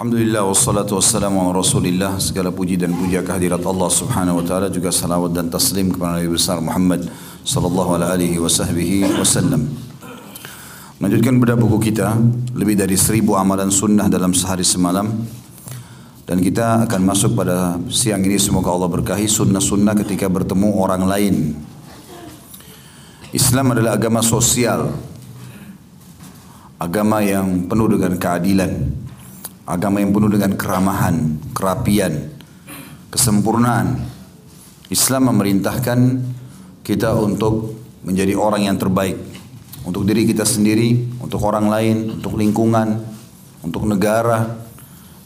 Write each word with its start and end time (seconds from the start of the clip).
Alhamdulillah 0.00 0.48
wassalatu 0.48 0.96
wassalamu 0.96 1.44
ala 1.44 1.60
rasulillah. 1.60 2.16
Segala 2.16 2.48
puji 2.48 2.80
dan 2.80 2.96
puja 2.96 3.20
kehadirat 3.20 3.60
Allah 3.60 3.92
subhanahu 3.92 4.40
wa 4.40 4.44
ta'ala 4.48 4.72
Juga 4.72 4.88
salawat 4.88 5.36
dan 5.36 5.52
taslim 5.52 5.92
kepada 5.92 6.16
Nabi 6.16 6.32
besar 6.32 6.56
Muhammad 6.56 7.04
Sallallahu 7.44 8.00
alaihi 8.00 8.40
wa 8.40 8.48
sahbihi 8.48 9.20
wasallam. 9.20 9.68
Melanjutkan 11.04 11.36
pada 11.36 11.52
buku 11.52 11.92
kita 11.92 12.16
Lebih 12.56 12.80
dari 12.80 12.96
seribu 12.96 13.36
amalan 13.36 13.68
sunnah 13.68 14.08
dalam 14.08 14.32
sehari 14.32 14.64
semalam. 14.64 15.04
Dan 16.24 16.40
kita 16.40 16.88
akan 16.88 17.00
masuk 17.04 17.36
pada 17.36 17.76
siang 17.92 18.24
ini 18.24 18.40
Semoga 18.40 18.72
Allah 18.72 18.88
berkahi 18.88 19.28
sunnah-sunnah 19.28 20.00
ketika 20.00 20.32
bertemu 20.32 20.80
orang 20.80 21.04
lain. 21.04 21.60
Islam 23.36 23.76
adalah 23.76 24.00
agama 24.00 24.24
sosial 24.24 24.96
Agama 26.80 27.20
yang 27.20 27.68
penuh 27.68 28.00
dengan 28.00 28.16
keadilan 28.16 28.72
agama 29.68 30.00
yang 30.00 30.12
penuh 30.14 30.30
dengan 30.32 30.52
keramahan, 30.56 31.40
kerapian, 31.56 32.32
kesempurnaan. 33.12 34.00
Islam 34.90 35.30
memerintahkan 35.30 35.98
kita 36.82 37.14
untuk 37.14 37.78
menjadi 38.02 38.34
orang 38.34 38.66
yang 38.66 38.76
terbaik 38.80 39.30
untuk 39.84 40.04
diri 40.04 40.28
kita 40.28 40.44
sendiri, 40.44 41.20
untuk 41.20 41.40
orang 41.44 41.66
lain, 41.72 41.96
untuk 42.20 42.36
lingkungan, 42.36 43.00
untuk 43.64 43.88
negara. 43.88 44.60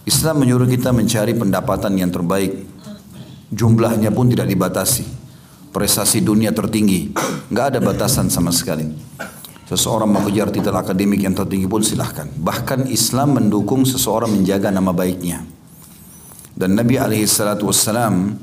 Islam 0.04 0.44
menyuruh 0.44 0.69
kita 0.69 0.94
mencari 0.94 1.32
pendapatan 1.34 1.96
yang 1.98 2.12
terbaik. 2.12 2.52
Jumlahnya 3.50 4.14
pun 4.14 4.30
tidak 4.30 4.46
dibatasi. 4.50 5.06
Prestasi 5.74 6.22
dunia 6.22 6.54
tertinggi, 6.54 7.10
nggak 7.50 7.66
ada 7.74 7.78
batasan 7.82 8.30
sama 8.30 8.54
sekali. 8.54 8.86
Seseorang 9.64 10.12
mengejar 10.12 10.52
titel 10.52 10.76
akademik 10.76 11.24
yang 11.24 11.32
tertinggi 11.32 11.64
pun 11.64 11.80
silahkan. 11.80 12.28
Bahkan 12.28 12.92
Islam 12.92 13.40
mendukung 13.40 13.88
seseorang 13.88 14.28
menjaga 14.28 14.68
nama 14.68 14.92
baiknya. 14.92 15.40
Dan 16.52 16.76
Nabi 16.76 17.00
SAW 17.24 18.36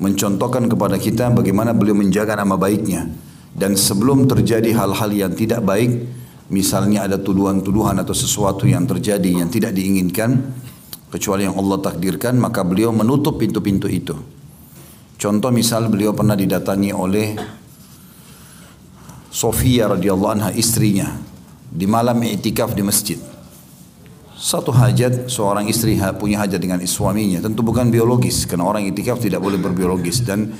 mencontohkan 0.00 0.66
kepada 0.66 0.96
kita 0.96 1.28
bagaimana 1.30 1.76
beliau 1.76 1.94
menjaga 1.94 2.40
nama 2.40 2.56
baiknya. 2.56 3.06
Dan 3.52 3.76
sebelum 3.76 4.24
terjadi 4.24 4.72
hal-hal 4.72 5.12
yang 5.12 5.36
tidak 5.36 5.60
baik, 5.60 6.08
misalnya 6.48 7.04
ada 7.04 7.20
tuduhan-tuduhan 7.20 8.00
atau 8.00 8.16
sesuatu 8.16 8.64
yang 8.64 8.88
terjadi 8.88 9.44
yang 9.44 9.52
tidak 9.52 9.76
diinginkan, 9.76 10.40
kecuali 11.12 11.44
yang 11.44 11.60
Allah 11.60 11.84
takdirkan, 11.84 12.40
maka 12.40 12.64
beliau 12.64 12.90
menutup 12.96 13.36
pintu-pintu 13.36 13.92
itu. 13.92 14.16
Contoh 15.20 15.52
misal 15.52 15.86
beliau 15.86 16.16
pernah 16.16 16.34
didatangi 16.34 16.90
oleh 16.90 17.36
Sofia 19.32 19.88
radhiyallahu 19.88 20.28
anha 20.28 20.50
istrinya 20.52 21.16
di 21.72 21.88
malam 21.88 22.20
i'tikaf 22.20 22.76
di 22.76 22.84
masjid. 22.84 23.16
Satu 24.36 24.68
hajat 24.76 25.32
seorang 25.32 25.72
istri 25.72 25.96
punya 26.20 26.44
hajat 26.44 26.60
dengan 26.60 26.76
suaminya 26.84 27.40
tentu 27.40 27.64
bukan 27.64 27.88
biologis 27.88 28.44
karena 28.44 28.68
orang 28.68 28.84
i'tikaf 28.84 29.16
tidak 29.16 29.40
boleh 29.40 29.56
berbiologis 29.56 30.20
dan 30.28 30.52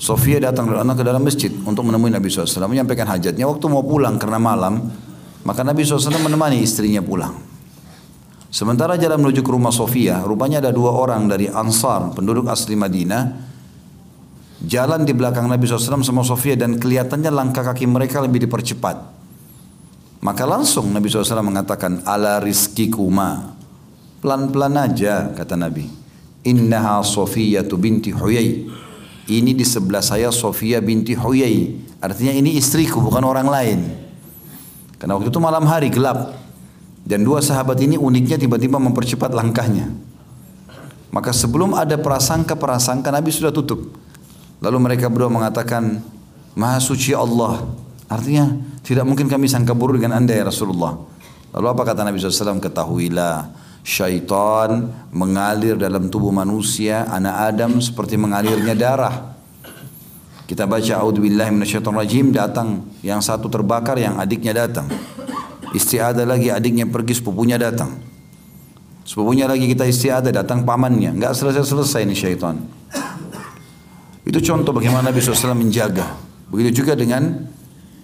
Sofia 0.00 0.40
datang 0.40 0.66
dari 0.66 0.80
anak 0.82 0.98
ke 0.98 1.04
dalam 1.04 1.22
masjid 1.22 1.52
untuk 1.52 1.86
menemui 1.86 2.08
Nabi 2.08 2.32
SAW 2.32 2.66
menyampaikan 2.66 3.04
hajatnya 3.06 3.44
waktu 3.44 3.68
mau 3.68 3.84
pulang 3.84 4.16
karena 4.16 4.40
malam 4.40 4.90
maka 5.44 5.60
Nabi 5.62 5.84
SAW 5.84 6.10
menemani 6.18 6.64
istrinya 6.64 7.04
pulang. 7.04 7.36
Sementara 8.50 8.98
jalan 8.98 9.22
menuju 9.22 9.46
ke 9.46 9.50
rumah 9.54 9.70
Sofia, 9.70 10.26
rupanya 10.26 10.58
ada 10.58 10.74
dua 10.74 10.90
orang 10.90 11.30
dari 11.30 11.46
Ansar, 11.46 12.10
penduduk 12.10 12.50
asli 12.50 12.74
Madinah, 12.74 13.22
jalan 14.64 15.08
di 15.08 15.12
belakang 15.16 15.48
Nabi 15.48 15.64
SAW 15.64 16.04
sama 16.04 16.20
Sofia 16.20 16.56
dan 16.56 16.76
kelihatannya 16.76 17.32
langkah 17.32 17.64
kaki 17.64 17.88
mereka 17.88 18.20
lebih 18.20 18.44
dipercepat. 18.44 19.20
Maka 20.20 20.44
langsung 20.44 20.92
Nabi 20.92 21.08
SAW 21.08 21.40
mengatakan, 21.40 22.04
ala 22.04 22.44
rizki 22.44 22.92
kuma. 22.92 23.56
Pelan-pelan 24.20 24.76
aja, 24.76 25.32
kata 25.32 25.56
Nabi. 25.56 25.88
Innaha 26.44 27.00
Sofia 27.00 27.64
tu 27.64 27.80
binti 27.80 28.12
Huyai. 28.12 28.68
Ini 29.30 29.56
di 29.56 29.64
sebelah 29.64 30.04
saya 30.04 30.28
Sofia 30.28 30.84
binti 30.84 31.16
Huyai. 31.16 31.88
Artinya 32.04 32.36
ini 32.36 32.56
istriku, 32.60 33.00
bukan 33.00 33.24
orang 33.24 33.48
lain. 33.48 33.80
Karena 35.00 35.16
waktu 35.16 35.32
itu 35.32 35.40
malam 35.40 35.64
hari 35.64 35.88
gelap. 35.88 36.36
Dan 37.00 37.24
dua 37.24 37.40
sahabat 37.40 37.80
ini 37.80 37.96
uniknya 37.96 38.36
tiba-tiba 38.36 38.76
mempercepat 38.76 39.32
langkahnya. 39.32 39.88
Maka 41.10 41.32
sebelum 41.32 41.72
ada 41.72 41.96
prasangka-prasangka 41.96 43.08
Nabi 43.08 43.32
sudah 43.32 43.48
tutup. 43.48 43.88
Lalu 44.60 44.76
mereka 44.78 45.08
berdua 45.08 45.32
mengatakan, 45.32 46.04
Maha 46.52 46.78
suci 46.80 47.16
Allah. 47.16 47.64
Artinya, 48.10 48.52
tidak 48.84 49.08
mungkin 49.08 49.26
kami 49.26 49.48
sangka 49.48 49.72
buruk 49.72 50.00
dengan 50.00 50.20
anda 50.20 50.36
ya 50.36 50.44
Rasulullah. 50.44 51.00
Lalu 51.56 51.66
apa 51.66 51.82
kata 51.82 52.04
Nabi 52.04 52.20
SAW? 52.20 52.60
Ketahuilah, 52.60 53.48
syaitan 53.80 54.92
mengalir 55.10 55.80
dalam 55.80 56.12
tubuh 56.12 56.30
manusia, 56.30 57.08
anak 57.08 57.54
Adam 57.54 57.80
seperti 57.80 58.20
mengalirnya 58.20 58.76
darah. 58.76 59.34
Kita 60.44 60.66
baca 60.66 60.98
A'udzubillahi 60.98 61.54
rajim 61.62 62.34
datang 62.34 62.82
yang 63.06 63.22
satu 63.22 63.46
terbakar 63.46 63.94
yang 64.02 64.18
adiknya 64.18 64.66
datang. 64.66 64.90
Istiadah 65.70 66.26
lagi 66.26 66.50
adiknya 66.50 66.90
pergi 66.90 67.14
sepupunya 67.14 67.54
datang. 67.54 67.94
Sepupunya 69.06 69.46
lagi 69.46 69.70
kita 69.70 69.86
istiadah 69.86 70.34
datang 70.34 70.66
pamannya. 70.66 71.14
Enggak 71.14 71.38
selesai-selesai 71.38 72.02
ini 72.02 72.14
syaitan. 72.18 72.58
Itu 74.24 74.38
contoh 74.44 74.76
bagaimana 74.76 75.08
Nabi 75.08 75.18
SAW 75.20 75.56
menjaga. 75.56 76.16
Begitu 76.50 76.84
juga 76.84 76.92
dengan 76.98 77.46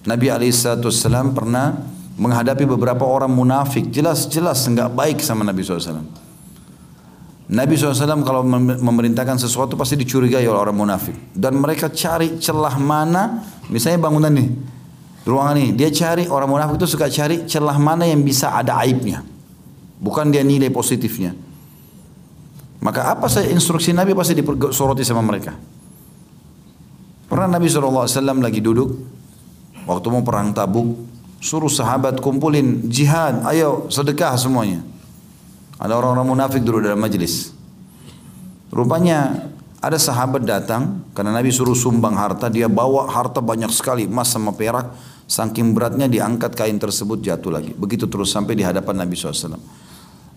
Nabi 0.06 0.26
SAW 0.30 1.34
pernah 1.34 1.76
menghadapi 2.16 2.64
beberapa 2.64 3.04
orang 3.04 3.28
munafik. 3.28 3.92
Jelas-jelas 3.92 4.64
enggak 4.70 4.94
baik 4.96 5.18
sama 5.20 5.44
Nabi 5.44 5.60
SAW. 5.60 6.00
Nabi 7.46 7.78
SAW 7.78 8.26
kalau 8.26 8.42
memerintahkan 8.82 9.38
sesuatu 9.38 9.78
pasti 9.78 9.94
dicurigai 9.94 10.42
oleh 10.50 10.58
orang 10.58 10.74
munafik. 10.74 11.14
Dan 11.30 11.62
mereka 11.62 11.92
cari 11.92 12.42
celah 12.42 12.74
mana, 12.74 13.44
misalnya 13.70 14.02
bangunan 14.02 14.34
nih, 14.34 14.48
ruangan 15.22 15.54
ini, 15.54 15.70
dia 15.78 15.86
cari, 15.94 16.26
orang 16.26 16.50
munafik 16.50 16.74
itu 16.80 16.90
suka 16.90 17.06
cari 17.06 17.46
celah 17.46 17.78
mana 17.78 18.02
yang 18.02 18.24
bisa 18.26 18.50
ada 18.50 18.82
aibnya. 18.82 19.22
Bukan 20.02 20.34
dia 20.34 20.42
nilai 20.42 20.74
positifnya. 20.74 21.38
Maka 22.82 23.14
apa 23.14 23.30
saya 23.30 23.50
instruksi 23.50 23.94
Nabi 23.94 24.14
pasti 24.14 24.34
disoroti 24.34 25.06
sama 25.06 25.22
mereka. 25.22 25.75
Pernah 27.26 27.58
Nabi 27.58 27.66
SAW 27.66 28.06
lagi 28.38 28.62
duduk? 28.62 28.90
Waktu 29.86 30.06
mau 30.10 30.22
perang 30.22 30.50
tabuk 30.50 30.98
suruh 31.42 31.70
sahabat 31.70 32.18
kumpulin 32.18 32.86
jihad. 32.90 33.42
Ayo 33.46 33.86
sedekah 33.90 34.34
semuanya. 34.34 34.82
Ada 35.78 35.94
orang-orang 35.94 36.26
munafik 36.26 36.62
dulu 36.62 36.82
dalam 36.82 36.98
majlis. 36.98 37.52
Rupanya 38.72 39.50
ada 39.78 39.98
sahabat 40.00 40.42
datang 40.42 41.06
karena 41.14 41.36
Nabi 41.36 41.54
suruh 41.54 41.76
sumbang 41.76 42.18
harta 42.18 42.50
dia 42.50 42.66
bawa 42.66 43.06
harta 43.12 43.38
banyak 43.38 43.70
sekali 43.70 44.08
emas 44.08 44.32
sama 44.32 44.50
perak 44.56 44.90
saking 45.30 45.76
beratnya 45.76 46.10
diangkat 46.10 46.54
kain 46.58 46.78
tersebut 46.80 47.22
jatuh 47.22 47.52
lagi. 47.54 47.74
Begitu 47.76 48.10
terus 48.10 48.34
sampai 48.34 48.58
di 48.58 48.66
hadapan 48.66 49.06
Nabi 49.06 49.14
SAW 49.14 49.86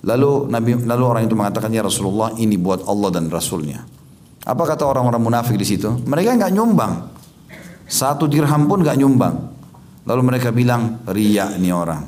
lalu 0.03 0.47
Nabi 0.47 0.71
lalu 0.87 1.03
orang 1.03 1.23
itu 1.27 1.35
mengatakan 1.35 1.71
ya 1.75 1.83
Rasulullah 1.83 2.31
ini 2.39 2.55
buat 2.55 2.87
Allah 2.87 3.09
dan 3.11 3.27
Rasulnya 3.27 3.83
apa 4.49 4.63
kata 4.65 4.81
orang-orang 4.81 5.21
munafik 5.21 5.53
di 5.61 5.65
situ? 5.65 5.93
Mereka 6.09 6.33
nggak 6.33 6.53
nyumbang. 6.57 6.93
Satu 7.85 8.25
dirham 8.25 8.65
pun 8.65 8.81
nggak 8.81 8.97
nyumbang. 8.97 9.35
Lalu 10.09 10.21
mereka 10.25 10.49
bilang, 10.49 11.05
ria 11.05 11.53
ini 11.53 11.69
orang. 11.69 12.01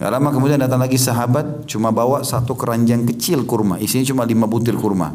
Gak 0.00 0.08
lama 0.08 0.32
kemudian 0.32 0.56
datang 0.56 0.80
lagi 0.80 0.96
sahabat, 0.96 1.68
cuma 1.68 1.92
bawa 1.92 2.24
satu 2.24 2.56
keranjang 2.56 3.04
kecil 3.04 3.44
kurma. 3.44 3.76
Isinya 3.76 4.08
cuma 4.08 4.24
lima 4.24 4.48
butir 4.48 4.72
kurma. 4.80 5.12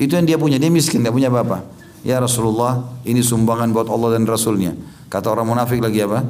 Itu 0.00 0.16
yang 0.16 0.24
dia 0.24 0.40
punya, 0.40 0.56
dia 0.56 0.72
miskin, 0.72 1.04
nggak 1.04 1.12
punya 1.12 1.28
apa-apa. 1.28 1.68
Ya 2.00 2.16
Rasulullah, 2.16 2.80
ini 3.04 3.20
sumbangan 3.20 3.68
buat 3.76 3.92
Allah 3.92 4.16
dan 4.16 4.24
Rasulnya. 4.24 4.72
Kata 5.12 5.36
orang 5.36 5.52
munafik 5.52 5.84
lagi 5.84 6.00
apa? 6.00 6.24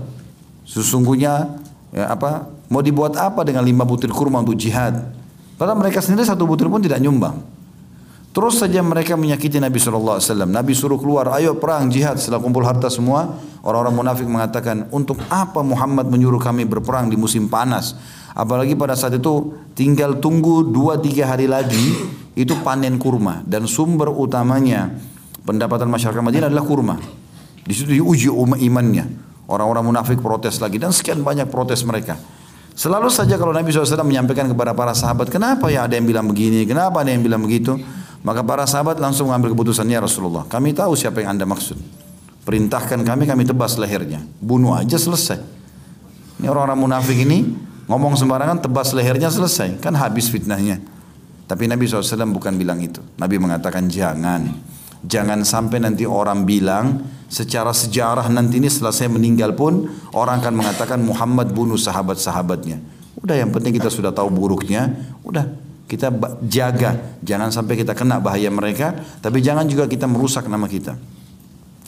Sesungguhnya 0.66 1.46
ya 1.94 2.10
apa? 2.10 2.50
Mau 2.66 2.82
dibuat 2.82 3.14
apa 3.14 3.46
dengan 3.46 3.62
lima 3.62 3.86
butir 3.86 4.10
kurma 4.10 4.42
untuk 4.42 4.58
jihad? 4.58 4.98
Padahal 5.54 5.78
mereka 5.78 6.02
sendiri 6.02 6.26
satu 6.26 6.42
butir 6.42 6.66
pun 6.66 6.82
tidak 6.82 6.98
nyumbang. 6.98 7.51
Terus 8.32 8.64
saja 8.64 8.80
mereka 8.80 9.12
menyakiti 9.12 9.60
Nabi 9.60 9.76
SAW. 9.76 10.48
Nabi 10.48 10.72
suruh 10.72 10.96
keluar, 10.96 11.28
ayo 11.36 11.60
perang 11.60 11.92
jihad. 11.92 12.16
Setelah 12.16 12.40
kumpul 12.40 12.64
harta 12.64 12.88
semua, 12.88 13.36
orang-orang 13.60 13.92
munafik 13.92 14.24
mengatakan, 14.24 14.88
untuk 14.88 15.20
apa 15.28 15.60
Muhammad 15.60 16.08
menyuruh 16.08 16.40
kami 16.40 16.64
berperang 16.64 17.12
di 17.12 17.20
musim 17.20 17.52
panas? 17.52 17.92
Apalagi 18.32 18.72
pada 18.72 18.96
saat 18.96 19.20
itu 19.20 19.52
tinggal 19.76 20.16
tunggu 20.16 20.64
dua 20.64 20.96
tiga 20.96 21.28
hari 21.28 21.44
lagi, 21.44 21.92
itu 22.32 22.56
panen 22.64 22.96
kurma. 22.96 23.44
Dan 23.44 23.68
sumber 23.68 24.08
utamanya 24.08 24.96
pendapatan 25.44 25.92
masyarakat 25.92 26.24
Madinah 26.24 26.48
adalah 26.48 26.64
kurma. 26.64 26.96
Di 27.62 27.72
situ 27.76 27.92
diuji 27.92 28.32
imannya. 28.32 29.28
Orang-orang 29.44 29.84
munafik 29.84 30.24
protes 30.24 30.56
lagi 30.64 30.80
dan 30.80 30.96
sekian 30.96 31.20
banyak 31.20 31.52
protes 31.52 31.84
mereka. 31.84 32.16
Selalu 32.72 33.12
saja 33.12 33.36
kalau 33.36 33.52
Nabi 33.52 33.68
SAW 33.68 34.00
menyampaikan 34.00 34.48
kepada 34.48 34.72
para 34.72 34.96
sahabat, 34.96 35.28
kenapa 35.28 35.68
ya 35.68 35.84
ada 35.84 35.92
yang 35.92 36.08
bilang 36.08 36.24
begini, 36.24 36.64
kenapa 36.64 37.04
ada 37.04 37.12
yang 37.12 37.20
bilang 37.20 37.44
begitu? 37.44 37.76
Maka 38.22 38.40
para 38.46 38.64
sahabat 38.66 39.02
langsung 39.02 39.30
mengambil 39.30 39.54
keputusannya 39.54 39.98
Rasulullah. 39.98 40.46
Kami 40.46 40.70
tahu 40.70 40.94
siapa 40.94 41.22
yang 41.22 41.34
anda 41.34 41.46
maksud. 41.46 41.78
Perintahkan 42.42 43.02
kami, 43.02 43.26
kami 43.26 43.42
tebas 43.46 43.78
lehernya. 43.78 44.22
Bunuh 44.38 44.74
aja 44.74 44.98
selesai. 44.98 45.42
Ini 46.38 46.46
orang-orang 46.50 46.78
munafik 46.78 47.18
ini 47.18 47.70
Ngomong 47.90 48.14
sembarangan 48.14 48.62
tebas 48.62 48.94
lehernya 48.94 49.28
selesai. 49.28 49.76
Kan 49.82 49.98
habis 49.98 50.30
fitnahnya. 50.30 50.78
Tapi 51.50 51.66
Nabi 51.66 51.84
SAW 51.84 52.30
bukan 52.32 52.54
bilang 52.54 52.78
itu. 52.80 53.02
Nabi 53.18 53.36
mengatakan 53.36 53.90
jangan. 53.90 54.48
Jangan 55.02 55.42
sampai 55.42 55.82
nanti 55.82 56.06
orang 56.06 56.46
bilang 56.46 57.04
secara 57.26 57.74
sejarah 57.74 58.30
nanti 58.30 58.62
ini 58.62 58.70
saya 58.70 59.10
meninggal 59.10 59.52
pun 59.58 59.90
orang 60.14 60.38
akan 60.38 60.54
mengatakan 60.62 61.02
Muhammad 61.02 61.50
bunuh 61.50 61.76
sahabat-sahabatnya. 61.76 62.78
Udah 63.18 63.34
yang 63.34 63.50
penting 63.50 63.76
kita 63.76 63.90
sudah 63.90 64.14
tahu 64.14 64.30
buruknya. 64.30 64.88
Udah 65.26 65.44
kita 65.92 66.08
jaga. 66.48 67.20
Jangan 67.20 67.52
sampai 67.52 67.76
kita 67.76 67.92
kena 67.92 68.16
bahaya 68.16 68.48
mereka. 68.48 68.96
Tapi 69.20 69.44
jangan 69.44 69.68
juga 69.68 69.84
kita 69.84 70.08
merusak 70.08 70.48
nama 70.48 70.64
kita. 70.64 70.96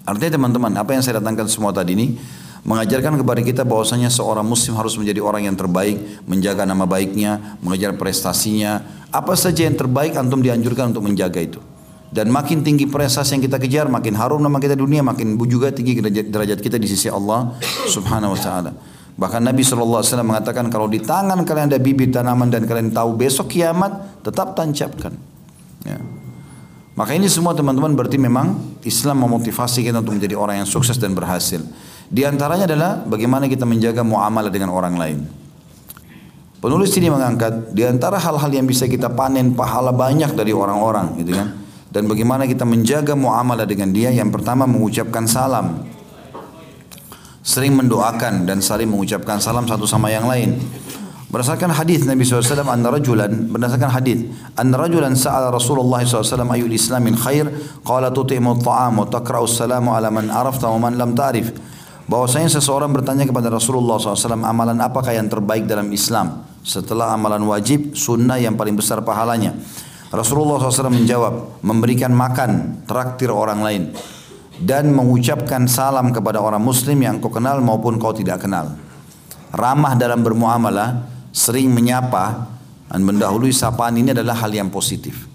Artinya 0.04 0.36
teman-teman 0.36 0.72
apa 0.76 0.92
yang 0.92 1.00
saya 1.00 1.16
datangkan 1.24 1.48
semua 1.48 1.72
tadi 1.72 1.96
ini 1.96 2.20
mengajarkan 2.64 3.20
kepada 3.20 3.40
kita 3.44 3.62
bahwasanya 3.64 4.08
seorang 4.12 4.44
muslim 4.44 4.76
harus 4.76 4.96
menjadi 4.96 5.20
orang 5.20 5.48
yang 5.48 5.56
terbaik, 5.56 6.24
menjaga 6.28 6.68
nama 6.68 6.84
baiknya, 6.84 7.56
mengejar 7.64 7.96
prestasinya. 7.96 8.84
Apa 9.08 9.32
saja 9.36 9.64
yang 9.64 9.76
terbaik 9.76 10.12
antum 10.16 10.44
dianjurkan 10.44 10.92
untuk 10.92 11.08
menjaga 11.08 11.40
itu. 11.40 11.60
Dan 12.14 12.30
makin 12.30 12.62
tinggi 12.62 12.86
prestasi 12.86 13.34
yang 13.34 13.42
kita 13.42 13.58
kejar, 13.58 13.86
makin 13.90 14.14
harum 14.14 14.38
nama 14.38 14.62
kita 14.62 14.78
dunia, 14.78 15.02
makin 15.02 15.34
juga 15.50 15.74
tinggi 15.74 15.98
derajat 16.04 16.62
kita 16.62 16.78
di 16.78 16.86
sisi 16.86 17.10
Allah 17.10 17.58
Subhanahu 17.90 18.36
wa 18.36 18.40
taala. 18.40 18.70
Bahkan 19.14 19.46
Nabi 19.46 19.62
SAW 19.62 20.02
mengatakan 20.26 20.66
kalau 20.74 20.90
di 20.90 20.98
tangan 20.98 21.46
kalian 21.46 21.70
ada 21.70 21.78
bibit 21.78 22.10
tanaman 22.10 22.50
dan 22.50 22.66
kalian 22.66 22.90
tahu 22.90 23.14
besok 23.14 23.54
kiamat, 23.54 24.22
tetap 24.26 24.58
tancapkan. 24.58 25.14
Ya. 25.86 26.02
Maka 26.94 27.14
ini 27.14 27.26
semua 27.30 27.54
teman-teman 27.54 27.94
berarti 27.94 28.18
memang 28.18 28.58
Islam 28.82 29.22
memotivasi 29.26 29.82
kita 29.86 30.02
untuk 30.02 30.18
menjadi 30.18 30.34
orang 30.38 30.62
yang 30.62 30.68
sukses 30.68 30.98
dan 30.98 31.14
berhasil. 31.14 31.62
Di 32.10 32.22
antaranya 32.22 32.70
adalah 32.70 33.02
bagaimana 33.02 33.50
kita 33.50 33.66
menjaga 33.66 34.06
muamalah 34.06 34.50
dengan 34.50 34.70
orang 34.70 34.94
lain. 34.94 35.18
Penulis 36.62 36.94
ini 36.96 37.12
mengangkat 37.12 37.76
di 37.76 37.84
antara 37.84 38.16
hal-hal 38.16 38.48
yang 38.48 38.64
bisa 38.64 38.88
kita 38.88 39.12
panen 39.12 39.52
pahala 39.52 39.92
banyak 39.92 40.32
dari 40.32 40.54
orang-orang, 40.54 41.12
gitu 41.20 41.36
kan? 41.36 41.48
Dan 41.92 42.10
bagaimana 42.10 42.48
kita 42.48 42.66
menjaga 42.66 43.12
muamalah 43.14 43.68
dengan 43.68 43.92
dia? 43.92 44.10
Yang 44.10 44.40
pertama 44.40 44.64
mengucapkan 44.64 45.28
salam. 45.28 45.86
Sering 47.44 47.76
mendoakan 47.76 48.48
dan 48.48 48.64
saling 48.64 48.88
mengucapkan 48.88 49.36
salam 49.36 49.68
satu 49.68 49.84
sama 49.84 50.08
yang 50.08 50.24
lain. 50.24 50.56
Berdasarkan 51.28 51.76
hadis 51.76 52.08
Nabi 52.08 52.24
SAW, 52.24 52.64
anna 52.64 52.88
rajulan, 52.88 53.28
berdasarkan 53.52 53.90
hadis, 53.92 54.24
anna 54.56 54.80
rajulan 54.80 55.12
sa'ala 55.12 55.52
Rasulullah 55.52 56.00
SAW 56.00 56.48
ayul 56.48 56.72
islamin 56.72 57.12
khair, 57.12 57.44
qala 57.84 58.08
tuti'mu 58.08 58.64
ta'am 58.64 58.96
wa 58.96 59.04
taqra'u 59.04 59.44
salamu 59.44 59.92
ala 59.92 60.08
man 60.08 60.32
arafta 60.32 60.72
wa 60.72 60.88
man 60.88 60.96
lam 60.96 61.12
ta'rif. 61.12 61.52
Bahwasanya 62.08 62.48
seseorang 62.48 62.88
bertanya 62.96 63.28
kepada 63.28 63.52
Rasulullah 63.52 64.00
SAW 64.00 64.40
amalan 64.40 64.80
apakah 64.80 65.12
yang 65.12 65.28
terbaik 65.28 65.68
dalam 65.68 65.92
Islam? 65.92 66.48
Setelah 66.64 67.12
amalan 67.12 67.44
wajib 67.44 67.92
sunnah 67.92 68.40
yang 68.40 68.56
paling 68.56 68.72
besar 68.72 69.04
pahalanya. 69.04 69.52
Rasulullah 70.14 70.62
SAW 70.62 70.94
menjawab 70.94 71.60
memberikan 71.60 72.14
makan 72.14 72.80
traktir 72.88 73.28
orang 73.28 73.60
lain 73.60 73.82
dan 74.60 74.90
mengucapkan 74.94 75.66
salam 75.66 76.14
kepada 76.14 76.38
orang 76.38 76.62
muslim 76.62 77.00
yang 77.02 77.18
kau 77.18 77.30
kenal 77.30 77.58
maupun 77.58 77.98
kau 77.98 78.14
tidak 78.14 78.44
kenal 78.44 78.74
ramah 79.50 79.98
dalam 79.98 80.22
bermuamalah 80.22 81.06
sering 81.34 81.70
menyapa 81.70 82.50
dan 82.90 83.02
mendahului 83.02 83.50
sapaan 83.50 83.98
ini 83.98 84.14
adalah 84.14 84.38
hal 84.38 84.54
yang 84.54 84.70
positif 84.70 85.26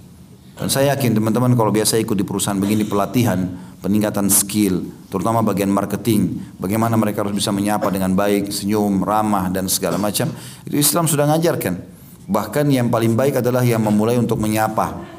dan 0.56 0.71
saya 0.71 0.95
yakin 0.95 1.19
teman-teman 1.19 1.56
kalau 1.56 1.71
biasa 1.71 2.00
ikut 2.00 2.16
di 2.16 2.24
perusahaan 2.24 2.60
begini 2.60 2.88
pelatihan 2.88 3.69
peningkatan 3.80 4.27
skill, 4.27 4.83
terutama 5.07 5.39
bagian 5.39 5.71
marketing, 5.71 6.36
bagaimana 6.60 7.00
mereka 7.00 7.24
harus 7.24 7.36
bisa 7.36 7.50
menyapa 7.56 7.88
dengan 7.89 8.12
baik, 8.12 8.51
senyum, 8.51 9.01
ramah 9.04 9.48
dan 9.48 9.71
segala 9.71 9.95
macam. 9.95 10.27
Itu 10.68 10.75
Islam 10.75 11.07
sudah 11.07 11.25
mengajarkan. 11.27 11.80
Bahkan 12.30 12.66
yang 12.69 12.94
paling 12.94 13.18
baik 13.18 13.42
adalah 13.42 13.66
yang 13.66 13.81
memulai 13.81 14.19
untuk 14.19 14.38
menyapa. 14.38 15.19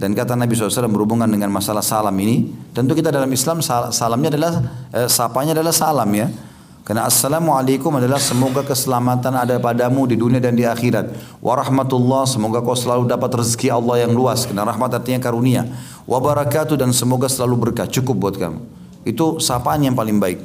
Dan 0.00 0.16
kata 0.16 0.32
Nabi 0.32 0.56
SAW 0.56 0.88
berhubungan 0.88 1.28
dengan 1.28 1.52
masalah 1.52 1.84
salam 1.84 2.16
ini, 2.16 2.48
tentu 2.72 2.96
kita 2.96 3.12
dalam 3.12 3.28
Islam 3.28 3.60
salamnya 3.92 4.32
adalah, 4.32 4.52
eh, 4.96 5.08
sapanya 5.12 5.52
adalah 5.52 5.76
salam 5.76 6.08
ya. 6.16 6.32
Karena 6.80 7.04
assalamualaikum 7.06 7.92
adalah 8.00 8.16
semoga 8.16 8.64
keselamatan 8.64 9.30
ada 9.36 9.60
padamu 9.60 10.08
di 10.08 10.16
dunia 10.16 10.40
dan 10.40 10.56
di 10.56 10.64
akhirat. 10.64 11.38
Warahmatullah 11.44 12.24
semoga 12.26 12.64
kau 12.64 12.74
selalu 12.74 13.06
dapat 13.06 13.30
rezeki 13.30 13.70
Allah 13.70 14.08
yang 14.08 14.16
luas. 14.16 14.48
Karena 14.48 14.66
rahmat 14.66 14.98
artinya 14.98 15.22
karunia. 15.22 15.68
Wabarakatuh 16.08 16.74
dan 16.80 16.90
semoga 16.90 17.28
selalu 17.30 17.68
berkah. 17.68 17.86
Cukup 17.86 18.16
buat 18.16 18.34
kamu. 18.34 18.58
Itu 19.06 19.38
sapaan 19.38 19.86
yang 19.86 19.94
paling 19.94 20.18
baik. 20.18 20.42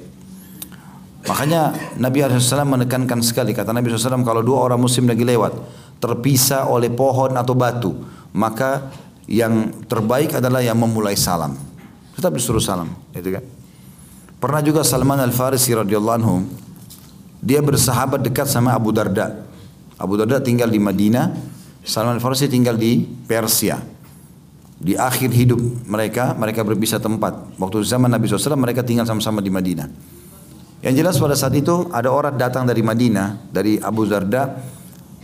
Makanya 1.26 1.74
Nabi 1.98 2.22
SAW 2.22 2.78
menekankan 2.78 3.26
sekali. 3.26 3.56
Kata 3.56 3.74
Nabi 3.74 3.90
SAW 3.90 4.22
kalau 4.22 4.46
dua 4.46 4.70
orang 4.70 4.78
muslim 4.78 5.10
lagi 5.10 5.26
lewat. 5.26 5.58
Terpisah 5.98 6.70
oleh 6.70 6.94
pohon 6.94 7.34
atau 7.34 7.58
batu. 7.58 7.92
Maka 8.38 8.92
yang 9.26 9.74
terbaik 9.90 10.38
adalah 10.38 10.62
yang 10.62 10.78
memulai 10.78 11.18
salam. 11.18 11.58
Tetap 12.16 12.32
disuruh 12.34 12.62
salam. 12.62 12.90
Itu 13.12 13.30
kan. 13.34 13.44
Pernah 14.40 14.62
juga 14.62 14.86
Salman 14.86 15.18
Al-Farisi 15.18 15.74
radhiyallahu 15.74 16.18
anhu 16.22 16.46
dia 17.46 17.62
bersahabat 17.62 18.26
dekat 18.26 18.50
sama 18.50 18.74
Abu 18.74 18.90
Darda. 18.90 19.46
Abu 20.02 20.18
Darda 20.18 20.42
tinggal 20.42 20.70
di 20.70 20.82
Madinah, 20.82 21.34
Salman 21.86 22.18
Al-Farisi 22.18 22.50
tinggal 22.50 22.78
di 22.78 23.06
Persia. 23.06 23.78
Di 24.76 24.94
akhir 24.98 25.32
hidup 25.32 25.88
mereka, 25.88 26.36
mereka 26.36 26.62
berpisah 26.66 27.00
tempat. 27.00 27.58
Waktu 27.58 27.86
zaman 27.86 28.12
Nabi 28.12 28.28
SAW 28.28 28.60
mereka 28.60 28.84
tinggal 28.84 29.08
sama-sama 29.08 29.40
di 29.40 29.48
Madinah. 29.54 29.88
Yang 30.84 30.94
jelas 31.02 31.16
pada 31.18 31.34
saat 31.34 31.56
itu 31.58 31.90
ada 31.90 32.12
orang 32.12 32.36
datang 32.36 32.68
dari 32.68 32.84
Madinah, 32.86 33.50
dari 33.50 33.80
Abu 33.80 34.06
Darda. 34.06 34.62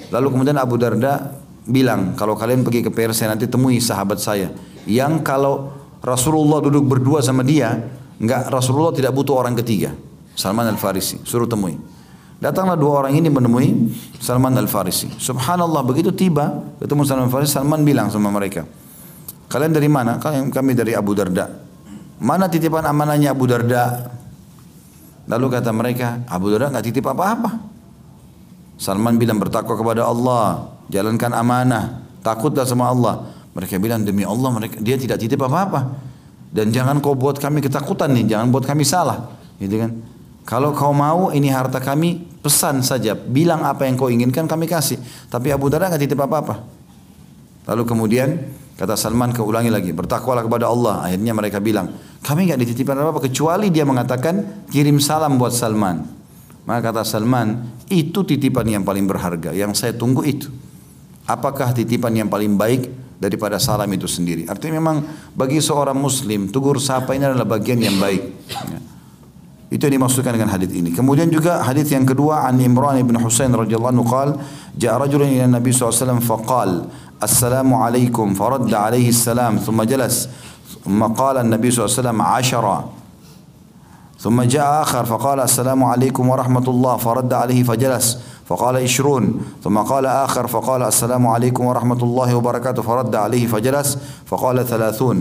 Lalu 0.09 0.27
kemudian 0.33 0.57
Abu 0.57 0.79
Darda 0.79 1.40
bilang, 1.67 2.17
kalau 2.17 2.33
kalian 2.37 2.65
pergi 2.65 2.85
ke 2.85 2.91
Persia 2.93 3.29
nanti 3.29 3.45
temui 3.45 3.77
sahabat 3.77 4.17
saya. 4.17 4.49
Yang 4.85 5.21
kalau 5.21 5.73
Rasulullah 6.01 6.61
duduk 6.61 6.85
berdua 6.85 7.21
sama 7.21 7.45
dia, 7.45 7.77
Enggak, 8.21 8.53
Rasulullah 8.53 8.93
tidak 8.93 9.17
butuh 9.17 9.33
orang 9.33 9.57
ketiga. 9.57 9.97
Salman 10.37 10.69
Al-Farisi, 10.69 11.25
suruh 11.25 11.49
temui. 11.49 11.73
Datanglah 12.37 12.77
dua 12.77 13.05
orang 13.05 13.17
ini 13.17 13.29
menemui 13.33 13.89
Salman 14.21 14.53
Al-Farisi. 14.53 15.09
Subhanallah, 15.17 15.81
begitu 15.81 16.13
tiba, 16.13 16.61
ketemu 16.77 17.01
Salman 17.01 17.25
Al-Farisi, 17.29 17.49
Salman 17.57 17.81
bilang 17.81 18.13
sama 18.13 18.29
mereka, 18.29 18.65
Kalian 19.51 19.75
dari 19.75 19.91
mana? 19.91 20.15
Kami 20.21 20.71
dari 20.71 20.95
Abu 20.95 21.11
Darda. 21.11 21.43
Mana 22.23 22.47
titipan 22.47 22.87
amanahnya 22.87 23.35
Abu 23.35 23.49
Darda? 23.49 24.15
Lalu 25.27 25.45
kata 25.51 25.75
mereka, 25.75 26.23
Abu 26.31 26.53
Darda 26.55 26.71
nggak 26.71 26.85
titip 26.87 27.03
apa-apa. 27.03 27.59
Salman 28.79 29.19
bilang 29.19 29.43
bertakwa 29.43 29.75
kepada 29.75 30.07
Allah, 30.07 30.71
jalankan 30.91 31.31
amanah, 31.31 32.03
takutlah 32.21 32.67
sama 32.67 32.91
Allah. 32.91 33.31
Mereka 33.51 33.79
bilang 33.79 34.03
demi 34.03 34.23
Allah 34.23 34.51
mereka 34.51 34.79
dia 34.79 34.99
tidak 34.99 35.23
titip 35.23 35.39
apa-apa. 35.39 36.11
Dan 36.51 36.67
jangan 36.75 36.99
kau 36.99 37.15
buat 37.15 37.39
kami 37.39 37.63
ketakutan 37.63 38.11
nih, 38.11 38.35
jangan 38.35 38.51
buat 38.51 38.67
kami 38.67 38.83
salah. 38.83 39.39
Gitu 39.55 39.79
kan? 39.79 39.91
Kalau 40.43 40.75
kau 40.75 40.91
mau 40.91 41.31
ini 41.31 41.47
harta 41.47 41.79
kami, 41.79 42.19
pesan 42.43 42.83
saja. 42.83 43.15
Bilang 43.15 43.63
apa 43.63 43.87
yang 43.87 43.95
kau 43.95 44.11
inginkan 44.11 44.51
kami 44.51 44.67
kasih. 44.67 44.99
Tapi 45.31 45.47
Abu 45.53 45.71
Darda 45.71 45.87
nggak 45.87 46.03
titip 46.03 46.19
apa-apa. 46.19 46.59
Lalu 47.71 47.83
kemudian 47.87 48.29
kata 48.75 48.99
Salman 48.99 49.31
keulangi 49.31 49.71
lagi, 49.71 49.95
bertakwalah 49.95 50.43
kepada 50.43 50.67
Allah. 50.67 51.07
Akhirnya 51.07 51.31
mereka 51.31 51.63
bilang, 51.63 51.95
kami 52.19 52.51
nggak 52.51 52.59
dititipkan 52.67 52.99
apa-apa 52.99 53.31
kecuali 53.31 53.71
dia 53.71 53.87
mengatakan 53.87 54.67
kirim 54.67 54.99
salam 54.99 55.39
buat 55.39 55.55
Salman. 55.55 56.03
Maka 56.67 56.91
kata 56.91 57.07
Salman, 57.07 57.79
itu 57.87 58.25
titipan 58.25 58.67
yang 58.67 58.83
paling 58.83 59.07
berharga. 59.07 59.55
Yang 59.55 59.79
saya 59.79 59.93
tunggu 59.95 60.25
itu 60.27 60.51
Apakah 61.30 61.74
titipan 61.74 62.14
yang 62.14 62.30
paling 62.30 62.54
baik 62.54 62.86
daripada 63.16 63.56
salam 63.56 63.88
itu 63.90 64.06
sendiri. 64.06 64.46
Artinya 64.46 64.78
memang 64.78 64.96
bagi 65.32 65.58
seorang 65.58 65.96
muslim 65.96 66.52
tugur 66.52 66.78
sapa 66.78 67.16
ini 67.16 67.26
adalah 67.26 67.48
bagian 67.48 67.80
yang 67.80 67.96
baik. 67.96 68.22
Ya. 68.52 68.78
Itu 69.66 69.90
yang 69.90 69.98
dimaksudkan 69.98 70.38
dengan 70.38 70.52
hadis 70.54 70.70
ini. 70.70 70.94
Kemudian 70.94 71.26
juga 71.26 71.64
hadis 71.66 71.90
yang 71.90 72.06
kedua 72.06 72.46
an 72.46 72.62
Imran 72.62 73.02
bin 73.02 73.18
Husain 73.18 73.50
radhiyallahu 73.50 73.92
anhu 73.98 74.06
qala 74.06 74.38
ja'a 74.78 75.02
rajulun 75.02 75.26
ila 75.26 75.58
Nabi 75.58 75.74
SAW 75.74 76.22
faqal 76.22 76.86
Assalamu 77.18 77.80
alaikum 77.80 78.36
faradda 78.36 78.92
alaihi 78.92 79.10
salam 79.10 79.58
thumma 79.58 79.88
jalas 79.88 80.30
ثم 80.86 81.02
قال 81.02 81.42
النبي 81.42 81.66
صلى 81.70 81.82
الله 81.82 81.90
عليه 81.90 82.02
وسلم 82.02 82.22
عشرة 82.22 82.76
ثم 84.22 84.42
جاء 84.42 84.82
آخر 84.82 85.04
فقال 85.04 85.40
السلام 85.40 85.84
عليكم 85.84 86.28
ورحمة 86.28 86.66
الله 86.68 86.96
فرد 86.96 87.32
عليه 87.32 87.62
فجلس 87.66 88.06
فقال 88.50 88.76
عشرون 88.76 89.24
ثم 89.64 89.76
قال 89.78 90.06
آخر 90.06 90.46
فقال 90.46 90.82
السلام 90.82 91.26
عليكم 91.26 91.64
ورحمة 91.64 92.00
الله 92.02 92.28
وبركاته 92.34 92.82
فرد 92.82 93.14
عليه 93.14 93.46
فجلس 93.46 93.98
فقال 94.26 94.66
ثلاثون 94.66 95.18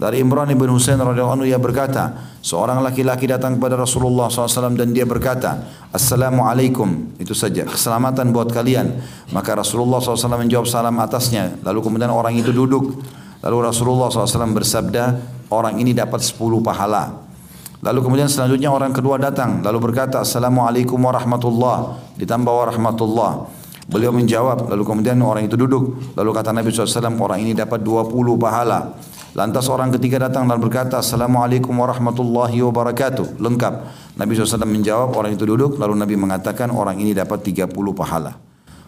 Dari 0.00 0.16
Imran 0.24 0.48
bin 0.56 0.72
Husain 0.72 0.96
radhiyallahu 0.96 1.36
anhu 1.36 1.44
ia 1.44 1.60
berkata, 1.60 2.32
seorang 2.40 2.80
laki-laki 2.80 3.28
datang 3.28 3.60
kepada 3.60 3.76
Rasulullah 3.76 4.32
SAW 4.32 4.72
dan 4.72 4.96
dia 4.96 5.04
berkata, 5.04 5.60
Assalamualaikum, 5.92 7.20
itu 7.20 7.36
saja, 7.36 7.68
keselamatan 7.68 8.32
buat 8.32 8.48
kalian. 8.48 8.96
Maka 9.28 9.60
Rasulullah 9.60 10.00
SAW 10.00 10.40
menjawab 10.40 10.64
salam 10.64 10.96
atasnya. 10.96 11.52
Lalu 11.60 11.84
kemudian 11.84 12.08
orang 12.08 12.32
itu 12.32 12.48
duduk. 12.48 12.96
Lalu 13.44 13.56
Rasulullah 13.60 14.08
SAW 14.08 14.56
bersabda, 14.56 15.20
orang 15.52 15.76
ini 15.76 15.92
dapat 15.92 16.24
10 16.24 16.64
pahala. 16.64 17.23
Lalu 17.83 17.99
kemudian 17.99 18.31
selanjutnya 18.31 18.71
orang 18.71 18.95
kedua 18.95 19.19
datang 19.19 19.59
lalu 19.59 19.91
berkata 19.91 20.23
Assalamualaikum 20.23 20.95
warahmatullah 20.95 21.99
ditambah 22.15 22.53
warahmatullah. 22.53 23.51
Beliau 23.85 24.09
menjawab 24.09 24.71
lalu 24.71 24.83
kemudian 24.87 25.19
orang 25.21 25.45
itu 25.45 25.59
duduk 25.59 26.15
lalu 26.17 26.29
kata 26.31 26.55
Nabi 26.55 26.71
SAW 26.71 27.19
orang 27.19 27.43
ini 27.43 27.51
dapat 27.53 27.83
20 27.83 28.15
pahala. 28.39 28.95
Lantas 29.35 29.67
orang 29.67 29.91
ketiga 29.91 30.25
datang 30.25 30.47
dan 30.47 30.63
berkata 30.63 31.03
Assalamualaikum 31.03 31.75
warahmatullahi 31.75 32.55
wabarakatuh 32.63 33.37
lengkap. 33.37 33.73
Nabi 34.15 34.31
SAW 34.31 34.63
menjawab 34.63 35.11
orang 35.11 35.35
itu 35.35 35.43
duduk 35.43 35.75
lalu 35.75 35.93
Nabi 35.99 36.15
mengatakan 36.15 36.71
orang 36.71 36.95
ini 36.97 37.11
dapat 37.11 37.43
30 37.43 37.69
pahala. 37.91 38.39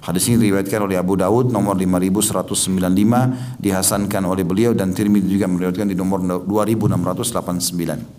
Hadis 0.07 0.31
ini 0.31 0.39
diriwayatkan 0.47 0.87
oleh 0.87 0.95
Abu 0.95 1.19
Dawud 1.19 1.51
nomor 1.51 1.75
5195 1.75 3.59
dihasankan 3.59 4.23
oleh 4.23 4.47
beliau 4.47 4.71
dan 4.71 4.95
Tirmidzi 4.95 5.35
juga 5.35 5.51
meriwayatkan 5.51 5.83
di 5.83 5.99
nomor 5.99 6.23
2689. 6.23 8.16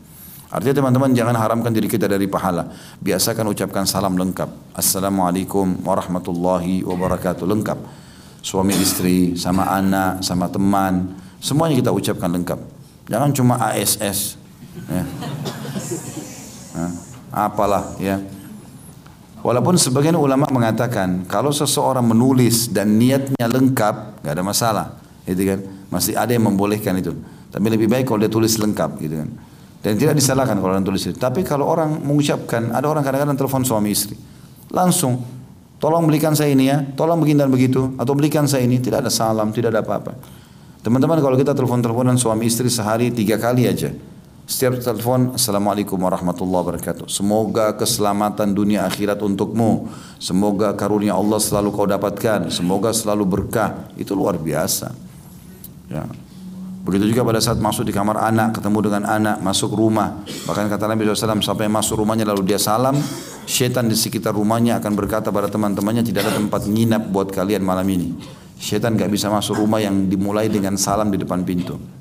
Artinya 0.49 0.81
teman-teman 0.81 1.13
jangan 1.13 1.37
haramkan 1.37 1.69
diri 1.77 1.93
kita 1.93 2.09
dari 2.09 2.25
pahala. 2.25 2.73
Biasakan 3.05 3.53
ucapkan 3.53 3.85
salam 3.85 4.17
lengkap. 4.17 4.73
Assalamualaikum 4.73 5.85
warahmatullahi 5.85 6.81
wabarakatuh. 6.89 7.45
Lengkap. 7.45 7.79
Suami 8.41 8.73
istri, 8.81 9.37
sama 9.37 9.69
anak, 9.69 10.25
sama 10.25 10.49
teman. 10.49 11.21
Semuanya 11.37 11.77
kita 11.77 11.93
ucapkan 11.93 12.33
lengkap. 12.33 12.61
Jangan 13.13 13.31
cuma 13.37 13.61
ASS. 13.61 14.41
Ya. 14.89 15.05
Nah, 16.73 16.91
apalah 17.29 17.93
ya. 18.01 18.17
Walaupun 19.45 19.77
sebagian 19.77 20.17
ulama 20.17 20.49
mengatakan 20.49 21.29
kalau 21.29 21.53
seseorang 21.53 22.09
menulis 22.09 22.73
dan 22.73 22.97
niatnya 22.97 23.47
lengkap, 23.53 24.25
nggak 24.25 24.33
ada 24.33 24.45
masalah, 24.45 24.87
gitu 25.29 25.45
kan? 25.45 25.61
Masih 25.93 26.17
ada 26.17 26.33
yang 26.33 26.49
membolehkan 26.49 26.97
itu. 26.97 27.13
Tapi 27.53 27.67
lebih 27.69 27.87
baik 27.87 28.09
kalau 28.09 28.25
dia 28.25 28.33
tulis 28.33 28.57
lengkap, 28.57 28.97
gitu 28.97 29.15
kan? 29.21 29.29
Dan 29.79 29.95
tidak 29.95 30.19
disalahkan 30.19 30.59
kalau 30.59 30.75
orang 30.75 30.83
tulis 30.83 31.07
itu. 31.07 31.15
Tapi 31.15 31.47
kalau 31.47 31.71
orang 31.71 32.03
mengucapkan, 32.03 32.75
ada 32.75 32.87
orang 32.91 33.07
kadang-kadang 33.07 33.39
telepon 33.39 33.63
suami 33.63 33.95
istri. 33.95 34.19
Langsung, 34.75 35.23
tolong 35.79 36.03
belikan 36.11 36.35
saya 36.35 36.51
ini 36.51 36.67
ya, 36.67 36.83
tolong 36.99 37.23
begini 37.23 37.47
dan 37.47 37.51
begitu. 37.51 37.95
Atau 37.95 38.19
belikan 38.19 38.51
saya 38.51 38.67
ini, 38.67 38.83
tidak 38.83 39.07
ada 39.07 39.11
salam, 39.11 39.55
tidak 39.55 39.71
ada 39.71 39.87
apa-apa. 39.87 40.19
Teman-teman 40.83 41.23
kalau 41.23 41.39
kita 41.39 41.55
telepon-teleponan 41.55 42.19
suami 42.19 42.51
istri 42.51 42.67
sehari 42.67 43.15
tiga 43.15 43.39
kali 43.39 43.71
aja. 43.71 43.95
Setiap 44.49 44.81
telepon, 44.81 45.37
Assalamualaikum 45.37 46.01
warahmatullahi 46.01 46.65
wabarakatuh. 46.65 47.05
Semoga 47.13 47.77
keselamatan 47.77 48.57
dunia 48.57 48.89
akhirat 48.89 49.21
untukmu. 49.21 49.93
Semoga 50.17 50.73
karunia 50.73 51.13
Allah 51.13 51.37
selalu 51.37 51.69
kau 51.69 51.85
dapatkan. 51.85 52.49
Semoga 52.49 52.97
selalu 52.97 53.29
berkah. 53.29 53.93
Itu 54.01 54.17
luar 54.17 54.41
biasa. 54.41 54.89
Ya. 55.93 56.09
Begitu 56.87 57.13
juga 57.13 57.27
pada 57.27 57.41
saat 57.43 57.61
masuk 57.61 57.85
di 57.85 57.93
kamar 57.93 58.17
anak, 58.23 58.57
ketemu 58.61 58.79
dengan 58.91 59.05
anak, 59.05 59.43
masuk 59.45 59.77
rumah. 59.77 60.25
Bahkan 60.25 60.73
kata 60.73 60.89
Nabi 60.89 61.05
SAW 61.11 61.43
sampai 61.43 61.69
masuk 61.69 62.01
rumahnya 62.01 62.25
lalu 62.25 62.49
dia 62.49 62.57
salam, 62.57 62.97
syaitan 63.45 63.85
di 63.85 63.97
sekitar 63.99 64.33
rumahnya 64.33 64.81
akan 64.81 64.93
berkata 64.97 65.29
pada 65.29 65.53
teman-temannya 65.53 66.07
tidak 66.07 66.29
ada 66.29 66.41
tempat 66.41 66.65
nginap 66.65 67.03
buat 67.13 67.29
kalian 67.29 67.61
malam 67.61 67.85
ini. 67.89 68.17
Syaitan 68.59 68.99
gak 68.99 69.11
bisa 69.13 69.31
masuk 69.31 69.63
rumah 69.63 69.79
yang 69.79 70.11
dimulai 70.11 70.51
dengan 70.51 70.75
salam 70.75 71.15
di 71.15 71.19
depan 71.21 71.47
pintu. 71.47 71.98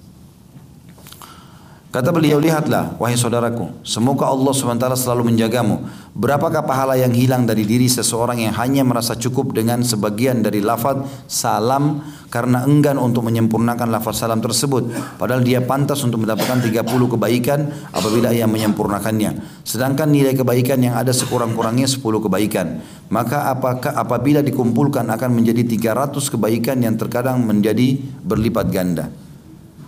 Kata 1.88 2.12
beliau, 2.12 2.36
lihatlah 2.36 3.00
wahai 3.00 3.16
saudaraku, 3.16 3.80
semoga 3.80 4.28
Allah 4.28 4.52
SWT 4.52 5.08
selalu 5.08 5.32
menjagamu. 5.32 5.88
Berapakah 6.12 6.68
pahala 6.68 7.00
yang 7.00 7.16
hilang 7.16 7.48
dari 7.48 7.64
diri 7.64 7.88
seseorang 7.88 8.44
yang 8.44 8.52
hanya 8.60 8.84
merasa 8.84 9.16
cukup 9.16 9.56
dengan 9.56 9.80
sebagian 9.88 10.44
dari 10.44 10.60
lafaz 10.60 11.08
salam 11.32 12.04
karena 12.28 12.68
enggan 12.68 13.00
untuk 13.00 13.24
menyempurnakan 13.24 13.88
lafaz 13.88 14.20
salam 14.20 14.44
tersebut. 14.44 14.92
Padahal 15.16 15.40
dia 15.48 15.64
pantas 15.64 16.04
untuk 16.04 16.28
mendapatkan 16.28 16.60
30 16.60 16.84
kebaikan 17.16 17.72
apabila 17.96 18.36
ia 18.36 18.52
menyempurnakannya. 18.52 19.64
Sedangkan 19.64 20.12
nilai 20.12 20.36
kebaikan 20.36 20.84
yang 20.84 21.00
ada 21.00 21.16
sekurang-kurangnya 21.16 21.88
10 21.88 22.04
kebaikan. 22.04 22.84
Maka 23.08 23.48
apakah 23.48 23.96
apabila 23.96 24.44
dikumpulkan 24.44 25.08
akan 25.08 25.32
menjadi 25.32 25.64
300 25.96 26.20
kebaikan 26.20 26.84
yang 26.84 27.00
terkadang 27.00 27.48
menjadi 27.48 27.96
berlipat 28.28 28.68
ganda. 28.76 29.08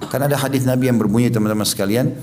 Karena 0.07 0.31
ada 0.31 0.39
hadis 0.39 0.63
Nabi 0.63 0.87
yang 0.87 0.95
berbunyi 0.95 1.27
teman-teman 1.27 1.67
sekalian, 1.67 2.15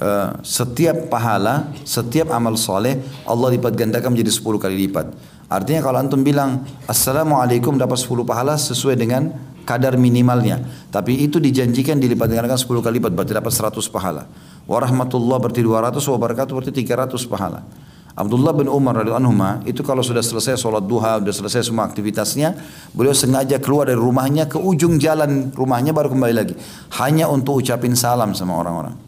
uh, 0.00 0.40
setiap 0.40 1.12
pahala, 1.12 1.68
setiap 1.84 2.32
amal 2.32 2.56
soleh 2.56 3.02
Allah 3.28 3.52
lipat 3.52 3.76
gandakan 3.76 4.16
menjadi 4.16 4.32
10 4.32 4.56
kali 4.56 4.88
lipat. 4.88 5.12
Artinya 5.48 5.80
kalau 5.80 5.98
antum 6.00 6.20
bilang 6.20 6.64
Assalamualaikum 6.88 7.76
dapat 7.76 8.00
10 8.00 8.24
pahala 8.24 8.56
sesuai 8.56 8.96
dengan 8.96 9.32
kadar 9.68 10.00
minimalnya. 10.00 10.64
Tapi 10.88 11.20
itu 11.20 11.36
dijanjikan 11.36 12.00
dilipat 12.00 12.32
gandakan 12.32 12.56
10 12.56 12.80
kali 12.80 12.96
lipat 12.96 13.12
berarti 13.12 13.32
dapat 13.36 13.52
100 13.52 13.84
pahala. 13.92 14.24
Warahmatullah 14.64 15.36
berarti 15.40 15.60
200, 15.64 16.00
wabarakatuh 16.00 16.52
berarti 16.56 16.72
300 16.72 17.28
pahala. 17.28 17.60
Abdullah 18.18 18.50
bin 18.50 18.66
Umar 18.66 18.98
radhiyallahu 18.98 19.62
itu 19.62 19.86
kalau 19.86 20.02
sudah 20.02 20.26
selesai 20.26 20.58
sholat 20.58 20.82
duha, 20.82 21.22
sudah 21.22 21.30
selesai 21.30 21.70
semua 21.70 21.86
aktivitasnya, 21.86 22.50
beliau 22.90 23.14
sengaja 23.14 23.62
keluar 23.62 23.86
dari 23.86 23.94
rumahnya 23.94 24.50
ke 24.50 24.58
ujung 24.58 24.98
jalan 24.98 25.54
rumahnya 25.54 25.94
baru 25.94 26.10
kembali 26.10 26.34
lagi, 26.34 26.58
hanya 26.98 27.30
untuk 27.30 27.62
ucapin 27.62 27.94
salam 27.94 28.34
sama 28.34 28.58
orang-orang. 28.58 28.98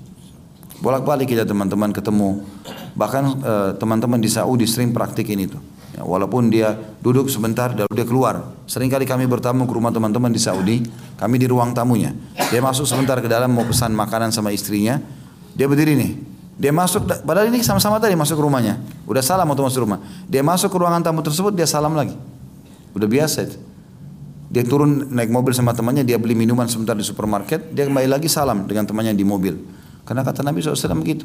Bolak-balik 0.79 1.26
kita 1.26 1.43
teman-teman 1.43 1.90
ketemu, 1.90 2.47
bahkan 2.95 3.35
eh, 3.43 3.71
teman-teman 3.83 4.23
di 4.23 4.31
Saudi 4.31 4.71
sering 4.71 4.95
praktikin 4.95 5.43
itu. 5.43 5.59
Ya, 5.99 6.07
walaupun 6.07 6.47
dia 6.47 6.79
duduk 7.02 7.26
sebentar, 7.26 7.75
lalu 7.75 7.90
dia 7.90 8.07
keluar. 8.07 8.47
Seringkali 8.71 9.11
kami 9.11 9.26
bertamu 9.26 9.67
ke 9.67 9.75
rumah 9.75 9.90
teman-teman 9.90 10.31
di 10.31 10.38
Saudi, 10.38 10.87
kami 11.19 11.35
di 11.35 11.50
ruang 11.50 11.75
tamunya. 11.75 12.14
Dia 12.55 12.62
masuk 12.62 12.87
sebentar 12.87 13.19
ke 13.19 13.26
dalam 13.26 13.50
mau 13.50 13.67
pesan 13.67 13.90
makanan 13.90 14.31
sama 14.31 14.55
istrinya, 14.55 15.02
dia 15.59 15.67
berdiri 15.67 15.99
nih, 15.99 16.12
dia 16.61 16.76
masuk, 16.76 17.09
padahal 17.25 17.49
ini 17.49 17.64
sama-sama 17.64 17.97
tadi 17.97 18.12
masuk 18.12 18.37
ke 18.37 18.45
rumahnya. 18.45 18.76
Udah 19.09 19.25
salam 19.25 19.49
waktu 19.49 19.64
masuk 19.64 19.81
rumah. 19.88 20.05
Dia 20.29 20.45
masuk 20.45 20.69
ke 20.69 20.76
ruangan 20.76 21.00
tamu 21.00 21.25
tersebut, 21.25 21.57
dia 21.57 21.64
salam 21.64 21.97
lagi. 21.97 22.12
Udah 22.93 23.09
biasa 23.09 23.49
itu. 23.49 23.57
Dia 24.52 24.69
turun 24.69 25.09
naik 25.09 25.33
mobil 25.33 25.57
sama 25.57 25.73
temannya, 25.73 26.05
dia 26.05 26.21
beli 26.21 26.37
minuman 26.37 26.69
sebentar 26.69 26.93
di 26.93 27.00
supermarket, 27.00 27.73
dia 27.73 27.88
kembali 27.88 28.12
lagi 28.12 28.29
salam 28.29 28.69
dengan 28.69 28.85
temannya 28.85 29.17
di 29.17 29.25
mobil. 29.25 29.57
Karena 30.05 30.21
kata 30.21 30.45
Nabi 30.45 30.61
SAW 30.61 31.00
begitu. 31.00 31.25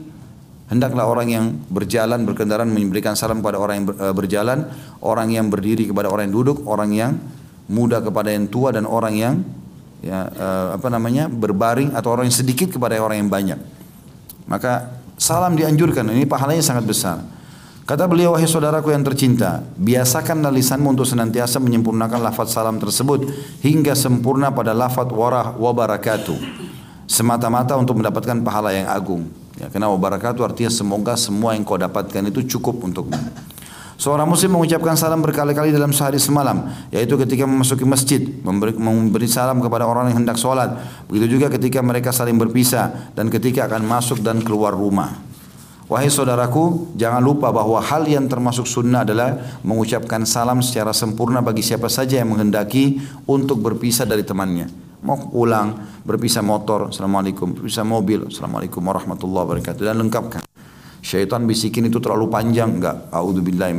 Hendaklah 0.72 1.04
orang 1.04 1.28
yang 1.28 1.46
berjalan, 1.68 2.24
berkendaraan 2.24 2.72
memberikan 2.72 3.20
salam 3.20 3.44
kepada 3.44 3.60
orang 3.60 3.84
yang 3.84 3.86
eh, 3.92 4.16
berjalan, 4.16 4.72
orang 5.04 5.36
yang 5.36 5.52
berdiri 5.52 5.84
kepada 5.92 6.08
orang 6.08 6.32
yang 6.32 6.36
duduk, 6.40 6.64
orang 6.64 6.96
yang 6.96 7.12
muda 7.68 8.00
kepada 8.00 8.32
yang 8.32 8.48
tua 8.48 8.72
dan 8.72 8.88
orang 8.88 9.14
yang 9.20 9.44
ya 10.00 10.32
eh, 10.32 10.68
apa 10.80 10.88
namanya 10.88 11.28
berbaring 11.28 11.92
atau 11.92 12.16
orang 12.16 12.32
yang 12.32 12.38
sedikit 12.40 12.72
kepada 12.72 12.96
orang 13.04 13.20
yang 13.20 13.28
banyak. 13.28 13.60
Maka 14.48 15.04
Salam 15.16 15.56
dianjurkan, 15.56 16.12
ini 16.12 16.28
pahalanya 16.28 16.60
sangat 16.60 16.84
besar. 16.84 17.24
Kata 17.86 18.10
beliau, 18.10 18.34
wahai 18.34 18.50
saudaraku 18.50 18.92
yang 18.92 19.06
tercinta, 19.06 19.62
biasakanlah 19.78 20.50
lisanmu 20.50 20.98
untuk 20.98 21.06
senantiasa 21.06 21.62
menyempurnakan 21.62 22.18
lafaz 22.18 22.52
salam 22.52 22.82
tersebut 22.82 23.30
hingga 23.62 23.94
sempurna 23.94 24.50
pada 24.50 24.74
lafaz 24.74 25.06
warah 25.14 25.54
wabarakatuh. 25.54 26.36
Semata-mata 27.06 27.78
untuk 27.78 28.02
mendapatkan 28.02 28.42
pahala 28.42 28.74
yang 28.74 28.90
agung. 28.90 29.30
Ya, 29.56 29.72
karena 29.72 29.88
wabarakatuh 29.94 30.42
artinya 30.44 30.74
semoga 30.74 31.14
semua 31.16 31.56
yang 31.56 31.64
kau 31.64 31.78
dapatkan 31.80 32.28
itu 32.28 32.58
cukup 32.58 32.82
untukmu. 32.84 33.16
Seorang 33.96 34.28
muslim 34.28 34.60
mengucapkan 34.60 35.00
salam 35.00 35.24
berkali-kali 35.24 35.72
dalam 35.72 35.96
sehari 35.96 36.20
semalam, 36.20 36.68
yaitu 36.92 37.16
ketika 37.16 37.48
memasuki 37.48 37.88
masjid, 37.88 38.20
memberi, 38.44 38.76
memberi 38.76 39.24
salam 39.24 39.64
kepada 39.64 39.88
orang 39.88 40.12
yang 40.12 40.24
hendak 40.24 40.36
sholat. 40.36 40.76
Begitu 41.08 41.40
juga 41.40 41.48
ketika 41.48 41.80
mereka 41.80 42.12
saling 42.12 42.36
berpisah 42.36 43.16
dan 43.16 43.32
ketika 43.32 43.72
akan 43.72 43.88
masuk 43.88 44.20
dan 44.20 44.44
keluar 44.44 44.76
rumah. 44.76 45.16
Wahai 45.86 46.10
saudaraku, 46.10 46.92
jangan 46.98 47.22
lupa 47.22 47.54
bahwa 47.54 47.78
hal 47.78 48.10
yang 48.10 48.26
termasuk 48.26 48.66
sunnah 48.66 49.06
adalah 49.06 49.62
mengucapkan 49.62 50.26
salam 50.26 50.60
secara 50.60 50.92
sempurna 50.92 51.46
bagi 51.46 51.62
siapa 51.62 51.88
saja 51.88 52.20
yang 52.20 52.34
menghendaki 52.34 53.00
untuk 53.30 53.62
berpisah 53.62 54.04
dari 54.04 54.26
temannya. 54.26 54.66
Mau 55.06 55.30
pulang, 55.30 56.02
berpisah 56.02 56.42
motor, 56.42 56.90
Assalamualaikum, 56.90 57.54
berpisah 57.54 57.86
mobil, 57.86 58.26
Assalamualaikum 58.28 58.82
warahmatullahi 58.82 59.46
wabarakatuh, 59.46 59.84
dan 59.86 60.02
lengkapkan. 60.02 60.55
Syaitan 61.06 61.46
bisikin 61.46 61.86
itu 61.86 62.02
terlalu 62.02 62.26
panjang, 62.34 62.82
enggak. 62.82 63.14
A'udzubillahi. 63.14 63.78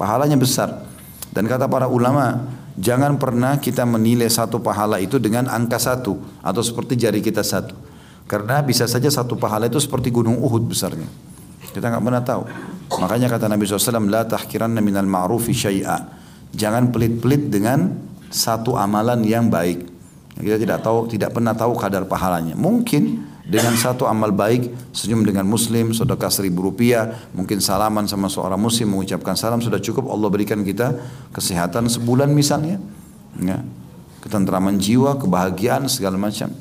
Pahalanya 0.00 0.40
besar. 0.40 0.88
Dan 1.28 1.44
kata 1.44 1.68
para 1.68 1.84
ulama, 1.84 2.48
jangan 2.80 3.20
pernah 3.20 3.60
kita 3.60 3.84
menilai 3.84 4.32
satu 4.32 4.64
pahala 4.64 4.96
itu 4.96 5.20
dengan 5.20 5.44
angka 5.44 5.76
satu 5.76 6.16
atau 6.40 6.62
seperti 6.64 6.96
jari 6.96 7.20
kita 7.20 7.44
satu. 7.44 7.76
Karena 8.24 8.64
bisa 8.64 8.88
saja 8.88 9.12
satu 9.12 9.36
pahala 9.36 9.68
itu 9.68 9.76
seperti 9.76 10.08
gunung 10.08 10.40
Uhud 10.40 10.64
besarnya. 10.64 11.04
Kita 11.68 11.92
nggak 11.92 12.00
pernah 12.00 12.24
tahu. 12.24 12.42
Makanya 13.04 13.28
kata 13.28 13.52
Nabi 13.52 13.68
SAW, 13.68 14.08
La 14.08 14.24
tahkiranna 14.24 14.80
minal 14.80 15.04
ma'rufi 15.04 15.52
syai'a. 15.52 16.00
Jangan 16.48 16.88
pelit-pelit 16.88 17.52
dengan 17.52 17.92
satu 18.32 18.72
amalan 18.80 19.20
yang 19.20 19.52
baik. 19.52 19.84
Kita 20.32 20.56
tidak 20.56 20.80
tahu, 20.80 21.12
tidak 21.12 21.36
pernah 21.36 21.52
tahu 21.52 21.76
kadar 21.76 22.08
pahalanya. 22.08 22.56
Mungkin 22.56 23.27
dengan 23.48 23.72
satu 23.80 24.04
amal 24.04 24.28
baik, 24.28 24.92
senyum 24.92 25.24
dengan 25.24 25.48
muslim, 25.48 25.96
sedekah 25.96 26.28
seribu 26.28 26.68
rupiah, 26.68 27.32
mungkin 27.32 27.64
salaman 27.64 28.04
sama 28.04 28.28
seorang 28.28 28.60
muslim, 28.60 28.92
mengucapkan 28.92 29.32
salam 29.40 29.64
sudah 29.64 29.80
cukup 29.80 30.04
Allah 30.12 30.28
berikan 30.28 30.60
kita 30.60 30.92
kesehatan 31.32 31.88
sebulan 31.88 32.28
misalnya. 32.28 32.76
Ya. 33.40 33.64
Ketentraman 34.20 34.76
jiwa, 34.76 35.16
kebahagiaan 35.16 35.88
segala 35.88 36.20
macam. 36.20 36.52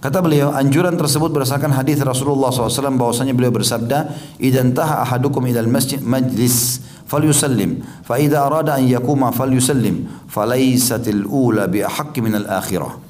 Kata 0.00 0.20
beliau, 0.20 0.52
anjuran 0.52 0.96
tersebut 0.96 1.32
berdasarkan 1.32 1.72
hadis 1.72 2.00
Rasulullah 2.04 2.52
SAW 2.52 3.00
bahwasanya 3.00 3.32
beliau 3.32 3.52
bersabda, 3.52 4.12
"Idan 4.40 4.76
taha 4.76 5.04
ahadukum 5.08 5.44
ilal 5.48 5.68
masjid 5.68 6.00
majlis 6.00 6.84
falyusallim, 7.08 7.84
fa 8.04 8.20
idza 8.20 8.44
arada 8.44 8.76
an 8.76 8.84
yakuma 8.84 9.32
falyusallim, 9.32 10.08
falaysatil 10.28 11.24
ula 11.24 11.64
bi 11.68 11.80
ahqqi 11.84 12.20
min 12.20 12.36
al-akhirah." 12.36 13.09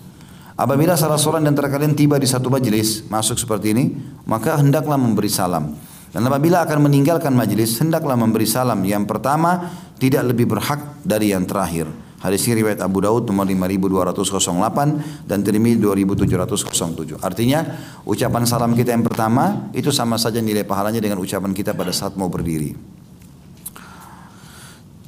Apabila 0.60 0.92
salah 0.92 1.16
seorang 1.16 1.40
dan 1.48 1.56
kalian 1.56 1.96
tiba 1.96 2.20
di 2.20 2.28
satu 2.28 2.52
majlis, 2.52 3.08
masuk 3.08 3.40
seperti 3.40 3.72
ini, 3.72 3.96
maka 4.28 4.60
hendaklah 4.60 5.00
memberi 5.00 5.32
salam. 5.32 5.72
Dan 6.12 6.20
apabila 6.28 6.60
akan 6.68 6.84
meninggalkan 6.84 7.32
majlis, 7.32 7.80
hendaklah 7.80 8.12
memberi 8.12 8.44
salam. 8.44 8.84
Yang 8.84 9.08
pertama, 9.08 9.72
tidak 9.96 10.28
lebih 10.28 10.52
berhak 10.52 11.00
dari 11.00 11.32
yang 11.32 11.48
terakhir. 11.48 11.88
Hadis 12.20 12.44
ini 12.44 12.60
riwayat 12.60 12.84
Abu 12.84 13.00
Daud 13.00 13.24
nomor 13.24 13.48
5208 13.48 15.24
dan 15.24 15.40
Tirmidzi 15.40 15.80
2707. 15.80 17.16
Artinya 17.24 17.64
ucapan 18.04 18.44
salam 18.44 18.76
kita 18.76 18.92
yang 18.92 19.00
pertama 19.00 19.72
itu 19.72 19.88
sama 19.88 20.20
saja 20.20 20.44
nilai 20.44 20.68
pahalanya 20.68 21.00
dengan 21.00 21.16
ucapan 21.24 21.56
kita 21.56 21.72
pada 21.72 21.88
saat 21.96 22.20
mau 22.20 22.28
berdiri. 22.28 22.99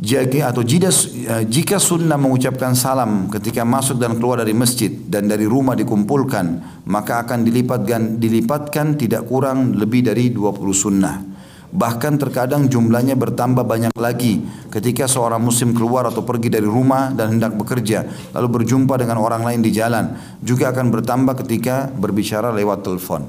Jika 0.03 0.51
atau 0.51 0.67
jika, 0.67 0.91
eh, 0.91 1.47
jika 1.47 1.79
sunnah 1.79 2.19
mengucapkan 2.19 2.75
salam 2.75 3.31
ketika 3.31 3.63
masuk 3.63 4.03
dan 4.03 4.19
keluar 4.19 4.43
dari 4.43 4.51
masjid 4.51 4.91
dan 4.91 5.31
dari 5.31 5.47
rumah 5.47 5.79
dikumpulkan 5.79 6.59
maka 6.91 7.23
akan 7.23 7.47
dilipatkan 7.47 8.19
dilipatkan 8.19 8.99
tidak 8.99 9.31
kurang 9.31 9.79
lebih 9.79 10.03
dari 10.03 10.35
20 10.35 10.75
sunnah. 10.75 11.23
Bahkan 11.71 12.19
terkadang 12.19 12.67
jumlahnya 12.67 13.15
bertambah 13.15 13.63
banyak 13.63 13.95
lagi 13.95 14.43
ketika 14.75 15.07
seorang 15.07 15.39
muslim 15.39 15.71
keluar 15.71 16.11
atau 16.11 16.27
pergi 16.27 16.51
dari 16.51 16.67
rumah 16.67 17.15
dan 17.15 17.39
hendak 17.39 17.55
bekerja 17.55 18.03
lalu 18.35 18.59
berjumpa 18.59 18.99
dengan 18.99 19.23
orang 19.23 19.47
lain 19.47 19.63
di 19.63 19.71
jalan 19.71 20.19
juga 20.43 20.75
akan 20.75 20.91
bertambah 20.91 21.47
ketika 21.47 21.87
berbicara 21.95 22.51
lewat 22.51 22.83
telepon. 22.83 23.23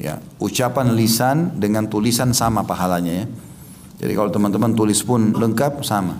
Ya, 0.00 0.16
ucapan 0.40 0.96
lisan 0.96 1.60
dengan 1.60 1.92
tulisan 1.92 2.32
sama 2.32 2.64
pahalanya 2.64 3.12
ya. 3.20 3.26
Jadi 3.98 4.12
kalau 4.12 4.30
teman-teman 4.30 4.74
tulis 4.74 5.00
pun 5.02 5.34
lengkap 5.34 5.82
sama. 5.86 6.18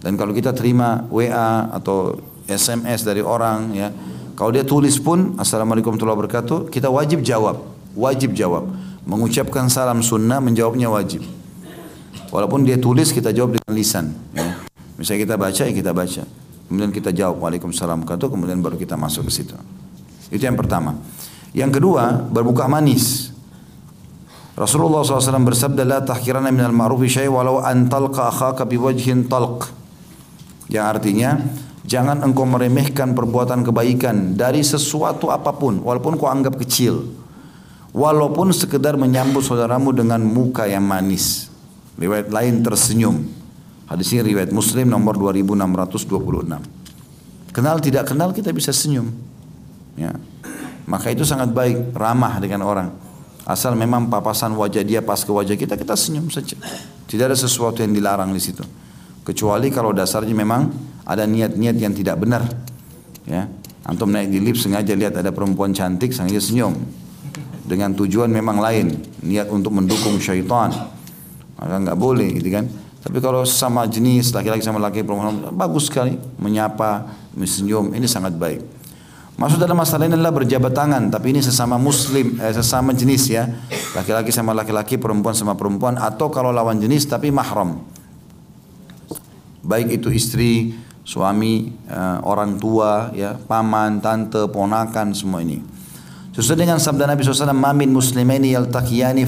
Dan 0.00 0.16
kalau 0.16 0.32
kita 0.32 0.56
terima 0.56 1.04
WA 1.12 1.68
atau 1.74 2.16
SMS 2.48 3.04
dari 3.04 3.20
orang 3.20 3.74
ya, 3.76 3.92
kalau 4.38 4.50
dia 4.56 4.64
tulis 4.64 4.96
pun 4.96 5.36
Assalamualaikum 5.36 5.92
warahmatullahi 5.92 6.18
wabarakatuh, 6.24 6.58
kita 6.72 6.88
wajib 6.88 7.20
jawab, 7.20 7.60
wajib 7.92 8.32
jawab. 8.32 8.64
Mengucapkan 9.04 9.68
salam 9.68 10.00
sunnah 10.00 10.40
menjawabnya 10.40 10.88
wajib. 10.88 11.20
Walaupun 12.30 12.62
dia 12.64 12.78
tulis 12.78 13.10
kita 13.10 13.34
jawab 13.34 13.58
dengan 13.58 13.72
lisan. 13.74 14.14
Ya. 14.32 14.56
Misalnya 14.96 15.20
kita 15.26 15.36
baca 15.36 15.62
ya 15.66 15.72
kita 15.74 15.92
baca. 15.92 16.22
Kemudian 16.70 16.94
kita 16.94 17.10
jawab 17.10 17.42
Waalaikumsalam 17.42 18.06
warahmatullahi 18.06 18.30
kemudian 18.30 18.58
baru 18.62 18.76
kita 18.78 18.94
masuk 18.94 19.26
ke 19.26 19.32
situ. 19.42 19.58
Itu 20.30 20.40
yang 20.40 20.54
pertama. 20.54 20.94
Yang 21.50 21.82
kedua 21.82 22.22
berbuka 22.30 22.70
manis. 22.70 23.29
Rasulullah 24.60 25.00
SAW 25.00 25.40
bersabda 25.40 25.88
la 25.88 26.04
tahkirana 26.04 26.52
minal 26.52 26.76
ma'rufi 26.76 27.08
syai 27.08 27.32
walau 27.32 27.64
an 27.64 27.88
talqa 27.88 28.28
akhaka 28.28 28.68
biwajhin 28.68 29.24
talq. 29.24 29.72
Yang 30.68 30.84
artinya 30.84 31.40
jangan 31.88 32.20
engkau 32.20 32.44
meremehkan 32.44 33.16
perbuatan 33.16 33.64
kebaikan 33.64 34.36
dari 34.36 34.60
sesuatu 34.60 35.32
apa 35.32 35.56
pun 35.56 35.80
walaupun 35.80 36.20
kau 36.20 36.28
anggap 36.28 36.60
kecil 36.60 37.08
walaupun 37.96 38.52
sekedar 38.52 39.00
menyambut 39.00 39.40
saudaramu 39.40 39.96
dengan 39.96 40.20
muka 40.20 40.68
yang 40.68 40.84
manis. 40.84 41.48
Riwayat 41.96 42.28
lain 42.28 42.60
tersenyum. 42.60 43.16
Hadis 43.88 44.12
ini 44.12 44.36
riwayat 44.36 44.52
Muslim 44.52 44.92
nomor 44.92 45.16
2626. 45.16 46.60
Kenal 47.56 47.80
tidak 47.80 48.12
kenal 48.12 48.30
kita 48.36 48.52
bisa 48.52 48.76
senyum. 48.76 49.08
Ya. 49.96 50.12
Maka 50.84 51.10
itu 51.16 51.24
sangat 51.24 51.48
baik, 51.50 51.96
ramah 51.96 52.38
dengan 52.38 52.62
orang. 52.62 53.09
Asal 53.50 53.74
memang 53.74 54.06
papasan 54.06 54.54
wajah 54.54 54.86
dia 54.86 55.02
pas 55.02 55.18
ke 55.18 55.30
wajah 55.34 55.58
kita, 55.58 55.74
kita 55.74 55.98
senyum 55.98 56.30
saja. 56.30 56.54
Tidak 57.10 57.24
ada 57.26 57.34
sesuatu 57.34 57.82
yang 57.82 57.90
dilarang 57.90 58.30
di 58.30 58.38
situ. 58.38 58.62
Kecuali 59.26 59.74
kalau 59.74 59.90
dasarnya 59.90 60.30
memang 60.30 60.70
ada 61.02 61.26
niat-niat 61.26 61.74
yang 61.74 61.90
tidak 61.90 62.22
benar. 62.22 62.46
Ya. 63.26 63.50
Antum 63.82 64.14
naik 64.14 64.30
di 64.30 64.38
lift 64.38 64.62
sengaja 64.62 64.94
lihat 64.94 65.18
ada 65.18 65.34
perempuan 65.34 65.74
cantik, 65.74 66.14
sengaja 66.14 66.38
senyum 66.38 66.78
dengan 67.66 67.90
tujuan 67.94 68.30
memang 68.30 68.58
lain, 68.58 68.98
niat 69.22 69.50
untuk 69.50 69.74
mendukung 69.74 70.18
syaitan. 70.22 70.70
Maka 71.58 71.74
nggak 71.78 71.98
boleh 71.98 72.38
gitu 72.38 72.54
kan. 72.54 72.70
Tapi 73.00 73.18
kalau 73.18 73.42
sama 73.48 73.86
jenis 73.90 74.30
laki-laki 74.30 74.60
sama 74.62 74.78
laki 74.78 75.02
perempuan 75.02 75.54
bagus 75.54 75.88
sekali 75.88 76.14
menyapa, 76.38 77.06
mensenyum, 77.32 77.94
ini 77.98 78.06
sangat 78.06 78.36
baik. 78.36 78.79
Masuk 79.40 79.56
dalam 79.56 79.72
masalah 79.72 80.04
ini 80.04 80.20
adalah 80.20 80.36
berjabat 80.36 80.68
tangan, 80.76 81.08
tapi 81.08 81.32
ini 81.32 81.40
sesama 81.40 81.80
muslim, 81.80 82.36
eh, 82.36 82.52
sesama 82.52 82.92
jenis 82.92 83.24
ya. 83.32 83.48
Laki-laki 83.96 84.28
sama 84.28 84.52
laki-laki, 84.52 85.00
perempuan 85.00 85.32
sama 85.32 85.56
perempuan 85.56 85.96
atau 85.96 86.28
kalau 86.28 86.52
lawan 86.52 86.76
jenis 86.76 87.08
tapi 87.08 87.32
mahram. 87.32 87.80
Baik 89.64 89.96
itu 89.96 90.12
istri, 90.12 90.76
suami, 91.08 91.72
eh, 91.88 92.18
orang 92.20 92.60
tua, 92.60 93.16
ya, 93.16 93.40
paman, 93.40 94.04
tante, 94.04 94.44
ponakan 94.44 95.16
semua 95.16 95.40
ini. 95.40 95.64
Sesuai 96.36 96.60
dengan 96.60 96.76
sabda 96.76 97.08
Nabi 97.08 97.24
SAW, 97.24 97.56
"Mamin 97.56 97.96
muslimaini 97.96 98.52
yaltaqiyani 98.52 99.24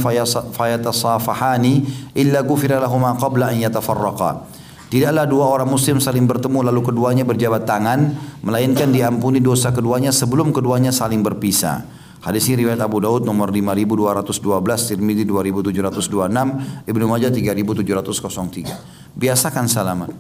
fayatasafahani 0.53 1.73
illa 2.13 2.45
gufira 2.45 2.77
lahuma 2.77 3.17
qabla 3.17 3.49
an 3.49 3.65
yatafarraqa." 3.65 4.52
Tidaklah 4.93 5.25
dua 5.25 5.49
orang 5.49 5.73
muslim 5.73 6.05
saling 6.05 6.29
bertemu 6.29 6.69
lalu 6.69 6.93
keduanya 6.93 7.25
berjabat 7.25 7.65
tangan, 7.65 8.13
melainkan 8.45 8.93
diampuni 8.93 9.41
dosa 9.41 9.73
keduanya 9.73 10.13
sebelum 10.13 10.53
keduanya 10.53 10.93
saling 10.93 11.25
berpisah. 11.25 11.89
Hadis 12.21 12.45
ini 12.53 12.69
riwayat 12.69 12.77
Abu 12.85 13.01
Daud 13.01 13.25
nomor 13.25 13.49
5212, 13.49 14.93
Tirmidzi 14.93 15.25
2726, 15.25 16.85
Ibnu 16.85 17.05
Majah 17.09 17.33
3703. 17.33 19.17
Biasakan 19.17 19.65
salaman. 19.65 20.13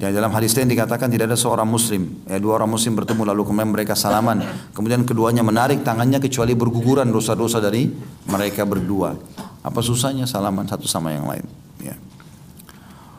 Ya, 0.00 0.16
dalam 0.16 0.32
hadis 0.32 0.56
lain 0.56 0.72
dikatakan 0.72 1.12
tidak 1.12 1.28
ada 1.28 1.36
seorang 1.36 1.68
muslim, 1.68 2.24
ya, 2.24 2.40
dua 2.40 2.56
orang 2.56 2.72
muslim 2.72 2.96
bertemu 2.96 3.20
lalu 3.36 3.52
kemudian 3.52 3.68
mereka 3.68 3.92
salaman, 3.92 4.48
kemudian 4.72 5.04
keduanya 5.04 5.44
menarik 5.44 5.84
tangannya 5.84 6.24
kecuali 6.24 6.56
berguguran 6.56 7.12
dosa-dosa 7.12 7.60
dari 7.60 7.84
mereka 8.32 8.64
berdua. 8.64 9.12
Apa 9.60 9.84
susahnya 9.84 10.24
salaman 10.24 10.64
satu 10.64 10.88
sama 10.88 11.12
yang 11.12 11.28
lain? 11.28 11.67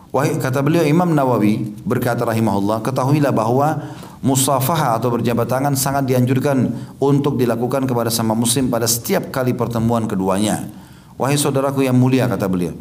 Wahai 0.10 0.42
kata 0.42 0.66
beliau 0.66 0.82
Imam 0.82 1.14
Nawawi 1.14 1.70
berkata 1.86 2.26
rahimahullah, 2.26 2.82
ketahuilah 2.82 3.30
bahwa 3.30 3.94
musafaha 4.26 4.98
atau 4.98 5.14
berjabat 5.14 5.46
tangan 5.46 5.78
sangat 5.78 6.10
dianjurkan 6.10 6.74
untuk 6.98 7.38
dilakukan 7.38 7.86
kepada 7.86 8.10
sama 8.10 8.34
muslim 8.34 8.74
pada 8.74 8.90
setiap 8.90 9.30
kali 9.30 9.54
pertemuan 9.54 10.10
keduanya. 10.10 10.66
Wahai 11.14 11.38
saudaraku 11.38 11.86
yang 11.86 11.94
mulia 11.94 12.26
kata 12.26 12.50
beliau, 12.50 12.74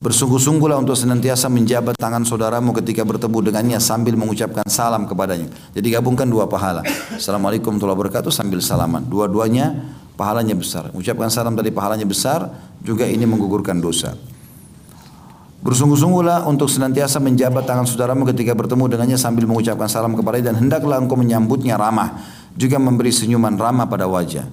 Bersungguh-sungguhlah 0.00 0.80
untuk 0.80 0.96
senantiasa 0.96 1.52
menjabat 1.52 1.92
tangan 2.00 2.24
saudaramu 2.24 2.72
ketika 2.80 3.04
bertemu 3.04 3.52
dengannya 3.52 3.76
sambil 3.76 4.16
mengucapkan 4.16 4.64
salam 4.64 5.04
kepadanya. 5.04 5.52
Jadi 5.76 5.92
gabungkan 5.92 6.24
dua 6.24 6.48
pahala. 6.48 6.80
Assalamualaikum 7.12 7.76
warahmatullahi 7.76 8.08
wabarakatuh 8.08 8.32
sambil 8.32 8.64
salaman. 8.64 9.04
Dua-duanya 9.04 9.76
pahalanya 10.16 10.56
besar. 10.56 10.88
Mengucapkan 10.96 11.28
salam 11.28 11.52
dari 11.52 11.68
pahalanya 11.68 12.08
besar, 12.08 12.48
juga 12.80 13.04
ini 13.04 13.28
menggugurkan 13.28 13.76
dosa. 13.76 14.16
Bersungguh-sungguhlah 15.60 16.48
untuk 16.48 16.72
senantiasa 16.72 17.20
menjabat 17.20 17.68
tangan 17.68 17.84
saudaramu 17.84 18.24
ketika 18.32 18.56
bertemu 18.56 18.96
dengannya 18.96 19.18
sambil 19.20 19.44
mengucapkan 19.44 19.92
salam 19.92 20.16
kepadanya 20.16 20.56
dan 20.56 20.64
hendaklah 20.64 20.96
engkau 20.96 21.20
menyambutnya 21.20 21.76
ramah, 21.76 22.16
juga 22.56 22.80
memberi 22.80 23.12
senyuman 23.12 23.60
ramah 23.60 23.84
pada 23.84 24.08
wajah. 24.08 24.48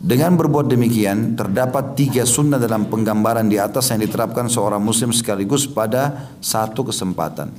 Dengan 0.00 0.34
berbuat 0.34 0.66
demikian, 0.66 1.36
terdapat 1.36 1.94
tiga 1.94 2.24
sunnah 2.26 2.56
dalam 2.58 2.88
penggambaran 2.88 3.46
di 3.46 3.60
atas 3.60 3.92
yang 3.92 4.00
diterapkan 4.00 4.48
seorang 4.48 4.80
muslim 4.80 5.12
sekaligus 5.12 5.68
pada 5.68 6.32
satu 6.40 6.88
kesempatan. 6.88 7.52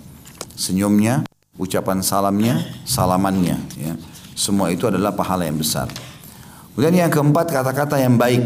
Senyumnya, 0.58 1.24
ucapan 1.56 2.02
salamnya, 2.02 2.66
salamannya. 2.84 3.56
Ya. 3.78 3.94
Semua 4.34 4.74
itu 4.74 4.90
adalah 4.90 5.14
pahala 5.14 5.46
yang 5.46 5.62
besar. 5.62 5.86
Kemudian 6.74 7.08
yang 7.08 7.14
keempat, 7.14 7.54
kata-kata 7.54 8.02
yang 8.02 8.18
baik. 8.18 8.42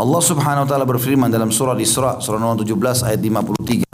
Allah 0.00 0.22
Subhanahu 0.24 0.64
wa 0.64 0.68
taala 0.68 0.88
berfirman 0.88 1.28
dalam 1.28 1.52
surah 1.52 1.76
Isra 1.76 2.24
surah 2.24 2.40
nomor 2.40 2.64
17 2.64 3.04
ayat 3.04 3.20
53. 3.20 3.84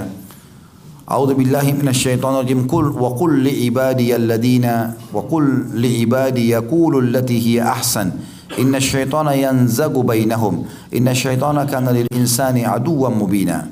A'udzu 1.03 1.35
billahi 1.35 1.75
minasyaitonir 1.75 2.47
rajim 2.47 2.63
qul 2.71 2.95
wa 2.95 3.11
qul 3.19 3.43
li 3.43 3.67
ibadiyalladzina 3.67 4.95
wa 5.11 5.27
qul 5.27 5.75
li 5.75 6.07
ibadi 6.07 6.55
yaqulu 6.55 7.03
allati 7.03 7.43
hiya 7.43 7.75
ahsan 7.75 8.23
inna 8.55 8.79
syaitana 8.79 9.35
yanzagu 9.35 10.07
bainahum 10.07 10.71
inna 10.95 11.11
syaitana 11.11 11.67
kana 11.67 11.91
lil 11.91 12.07
insani 12.15 12.63
aduwwan 12.63 13.19
mubina. 13.19 13.67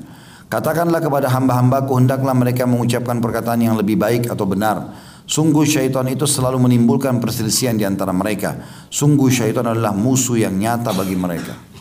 Katakanlah 0.51 0.99
kepada 0.99 1.31
hamba-hambaku 1.31 1.95
hendaklah 2.03 2.35
mereka 2.35 2.67
mengucapkan 2.67 3.23
perkataan 3.23 3.63
yang 3.63 3.79
lebih 3.79 3.95
baik 3.95 4.27
atau 4.27 4.43
benar. 4.43 4.91
Sungguh 5.23 5.63
syaitan 5.63 6.05
itu 6.11 6.27
selalu 6.27 6.67
menimbulkan 6.67 7.17
perselisihan 7.17 7.79
di 7.79 7.87
antara 7.87 8.11
mereka. 8.11 8.59
Sungguh 8.91 9.31
syaitan 9.31 9.65
adalah 9.65 9.95
musuh 9.95 10.37
yang 10.37 10.53
nyata 10.53 10.93
bagi 10.93 11.17
mereka. 11.17 11.74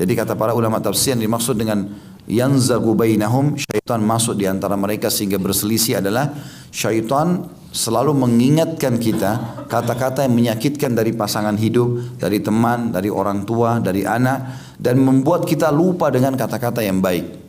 Jadi 0.00 0.16
kata 0.16 0.32
para 0.32 0.56
ulama 0.56 0.80
tafsir 0.80 1.12
yang 1.12 1.28
dimaksud 1.28 1.60
dengan 1.60 1.84
yanzagu 2.24 2.96
bainahum 2.96 3.52
syaitan 3.60 4.00
masuk 4.00 4.32
di 4.40 4.48
antara 4.48 4.72
mereka 4.72 5.12
sehingga 5.12 5.36
berselisih 5.36 6.00
adalah 6.00 6.32
syaitan 6.72 7.44
selalu 7.68 8.16
mengingatkan 8.16 8.96
kita 8.96 9.60
kata-kata 9.68 10.24
yang 10.24 10.32
menyakitkan 10.32 10.96
dari 10.96 11.12
pasangan 11.12 11.52
hidup, 11.60 12.16
dari 12.16 12.40
teman, 12.40 12.96
dari 12.96 13.12
orang 13.12 13.44
tua, 13.44 13.76
dari 13.76 14.08
anak 14.08 14.72
dan 14.80 15.04
membuat 15.04 15.44
kita 15.44 15.68
lupa 15.68 16.08
dengan 16.08 16.32
kata-kata 16.32 16.80
yang 16.80 17.04
baik. 17.04 17.39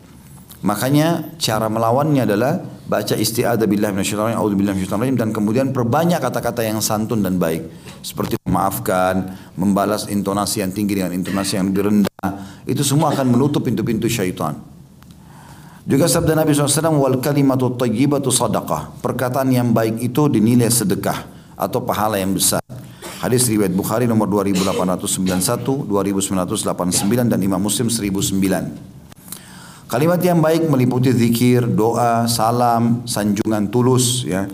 Makanya 0.61 1.37
cara 1.41 1.65
melawannya 1.73 2.21
adalah 2.21 2.61
baca 2.85 3.17
isti'adzah 3.17 3.65
billahi 3.65 3.97
minasyaitonir 3.97 4.37
rajim 4.85 5.17
dan 5.17 5.33
kemudian 5.33 5.73
perbanyak 5.73 6.21
kata-kata 6.21 6.61
yang 6.61 6.77
santun 6.83 7.25
dan 7.25 7.41
baik 7.41 7.65
seperti 8.05 8.37
memaafkan, 8.45 9.37
membalas 9.57 10.05
intonasi 10.05 10.61
yang 10.61 10.69
tinggi 10.69 11.01
dengan 11.01 11.17
intonasi 11.17 11.57
yang 11.57 11.73
rendah. 11.73 12.29
Itu 12.69 12.85
semua 12.85 13.09
akan 13.09 13.33
menutup 13.33 13.65
pintu-pintu 13.65 14.05
syaitan. 14.05 14.53
Juga 15.81 16.05
sabda 16.05 16.37
Nabi 16.37 16.53
SAW, 16.53 16.93
wal 17.01 17.17
kalimatu 17.17 17.73
tayyibatu 17.73 18.29
sadaqah. 18.29 19.01
Perkataan 19.01 19.49
yang 19.49 19.73
baik 19.73 19.97
itu 19.97 20.29
dinilai 20.29 20.69
sedekah 20.69 21.25
atau 21.57 21.81
pahala 21.81 22.21
yang 22.21 22.37
besar. 22.37 22.61
Hadis 23.17 23.49
riwayat 23.49 23.73
Bukhari 23.73 24.05
nomor 24.05 24.29
2891, 24.29 25.89
2989 25.89 27.33
dan 27.33 27.39
Imam 27.41 27.57
Muslim 27.57 27.89
1009. 27.89 29.00
Kalimat 29.91 30.23
yang 30.23 30.39
baik 30.39 30.71
meliputi 30.71 31.11
zikir, 31.11 31.67
doa, 31.67 32.23
salam, 32.23 33.03
sanjungan 33.03 33.67
tulus, 33.67 34.23
ya, 34.23 34.47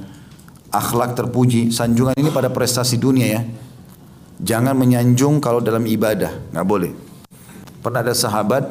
akhlak 0.74 1.14
terpuji. 1.14 1.70
Sanjungan 1.70 2.18
ini 2.18 2.34
pada 2.34 2.50
prestasi 2.50 2.98
dunia 2.98 3.38
ya. 3.38 3.42
Jangan 4.42 4.74
menyanjung 4.74 5.38
kalau 5.38 5.62
dalam 5.62 5.86
ibadah, 5.86 6.34
nggak 6.50 6.66
boleh. 6.66 6.90
Pernah 7.86 8.02
ada 8.02 8.18
sahabat, 8.18 8.66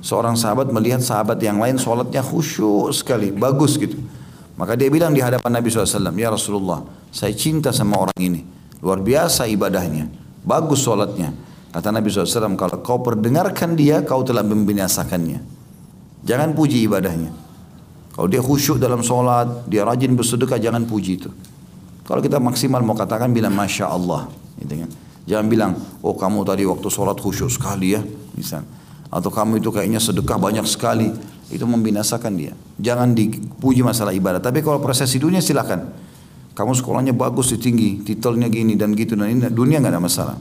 seorang 0.00 0.40
sahabat 0.40 0.72
melihat 0.72 1.04
sahabat 1.04 1.36
yang 1.44 1.60
lain 1.60 1.76
sholatnya 1.76 2.24
khusyuk 2.24 2.96
sekali, 2.96 3.28
bagus 3.28 3.76
gitu. 3.76 4.00
Maka 4.56 4.80
dia 4.80 4.88
bilang 4.88 5.12
di 5.12 5.20
hadapan 5.20 5.60
Nabi 5.60 5.68
SAW, 5.68 6.16
Ya 6.16 6.32
Rasulullah, 6.32 6.80
saya 7.12 7.36
cinta 7.36 7.76
sama 7.76 8.00
orang 8.00 8.16
ini. 8.16 8.40
Luar 8.80 9.04
biasa 9.04 9.44
ibadahnya, 9.52 10.08
bagus 10.48 10.80
sholatnya. 10.80 11.36
Kata 11.76 11.92
Nabi 11.92 12.08
SAW, 12.08 12.56
kalau 12.56 12.80
kau 12.80 13.04
perdengarkan 13.04 13.76
dia, 13.76 14.00
kau 14.00 14.24
telah 14.24 14.40
membinasakannya. 14.40 15.49
Jangan 16.24 16.52
puji 16.52 16.84
ibadahnya. 16.84 17.32
Kalau 18.12 18.28
dia 18.28 18.44
khusyuk 18.44 18.76
dalam 18.76 19.00
sholat, 19.00 19.64
dia 19.70 19.86
rajin 19.86 20.12
bersedekah, 20.12 20.60
jangan 20.60 20.84
puji 20.84 21.16
itu. 21.16 21.30
Kalau 22.04 22.20
kita 22.20 22.42
maksimal 22.42 22.82
mau 22.82 22.98
katakan 22.98 23.30
bilang 23.30 23.54
Masya 23.54 23.86
Allah. 23.86 24.26
Gitu 24.58 24.82
kan. 24.84 24.90
Jangan 25.30 25.46
bilang, 25.46 25.72
oh 26.02 26.18
kamu 26.18 26.42
tadi 26.42 26.66
waktu 26.66 26.88
sholat 26.90 27.16
khusyuk 27.16 27.48
sekali 27.48 27.94
ya. 27.94 28.02
Misal. 28.34 28.66
Atau 29.08 29.30
kamu 29.30 29.62
itu 29.62 29.70
kayaknya 29.70 30.02
sedekah 30.02 30.36
banyak 30.36 30.66
sekali. 30.66 31.14
Itu 31.50 31.66
membinasakan 31.66 32.32
dia. 32.34 32.52
Jangan 32.78 33.14
dipuji 33.14 33.82
masalah 33.82 34.14
ibadah. 34.14 34.42
Tapi 34.42 34.62
kalau 34.62 34.82
prosesi 34.82 35.22
dunia 35.22 35.38
silakan. 35.38 36.10
Kamu 36.50 36.74
sekolahnya 36.76 37.14
bagus, 37.14 37.54
tinggi, 37.56 38.02
titelnya 38.02 38.50
gini 38.50 38.74
dan 38.74 38.92
gitu. 38.92 39.14
Dan 39.14 39.30
ini 39.30 39.48
dunia 39.48 39.78
nggak 39.78 39.94
ada 39.94 40.02
masalah. 40.02 40.36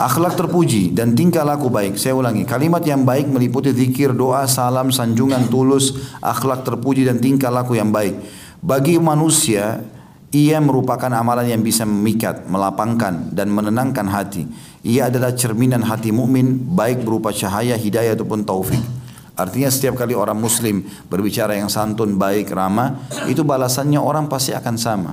Akhlak 0.00 0.32
terpuji 0.32 0.96
dan 0.96 1.12
tingkah 1.12 1.44
laku 1.44 1.68
baik. 1.68 2.00
Saya 2.00 2.16
ulangi, 2.16 2.48
kalimat 2.48 2.80
yang 2.80 3.04
baik 3.04 3.28
meliputi 3.28 3.68
zikir, 3.68 4.16
doa, 4.16 4.48
salam, 4.48 4.88
sanjungan 4.88 5.52
tulus, 5.52 5.92
akhlak 6.24 6.64
terpuji 6.64 7.04
dan 7.04 7.20
tingkah 7.20 7.52
laku 7.52 7.76
yang 7.76 7.92
baik. 7.92 8.16
Bagi 8.64 8.96
manusia, 8.96 9.84
ia 10.32 10.56
merupakan 10.56 11.12
amalan 11.12 11.52
yang 11.52 11.60
bisa 11.60 11.84
memikat, 11.84 12.48
melapangkan 12.48 13.28
dan 13.28 13.52
menenangkan 13.52 14.08
hati. 14.08 14.48
Ia 14.88 15.12
adalah 15.12 15.36
cerminan 15.36 15.84
hati 15.84 16.16
mukmin 16.16 16.56
baik 16.72 17.04
berupa 17.04 17.28
cahaya, 17.28 17.76
hidayah 17.76 18.16
ataupun 18.16 18.48
taufik. 18.48 18.80
Artinya 19.36 19.68
setiap 19.68 20.00
kali 20.00 20.16
orang 20.16 20.40
muslim 20.40 20.80
berbicara 21.12 21.60
yang 21.60 21.68
santun, 21.68 22.16
baik, 22.16 22.48
ramah, 22.48 23.04
itu 23.28 23.44
balasannya 23.44 24.00
orang 24.00 24.32
pasti 24.32 24.56
akan 24.56 24.76
sama. 24.80 25.12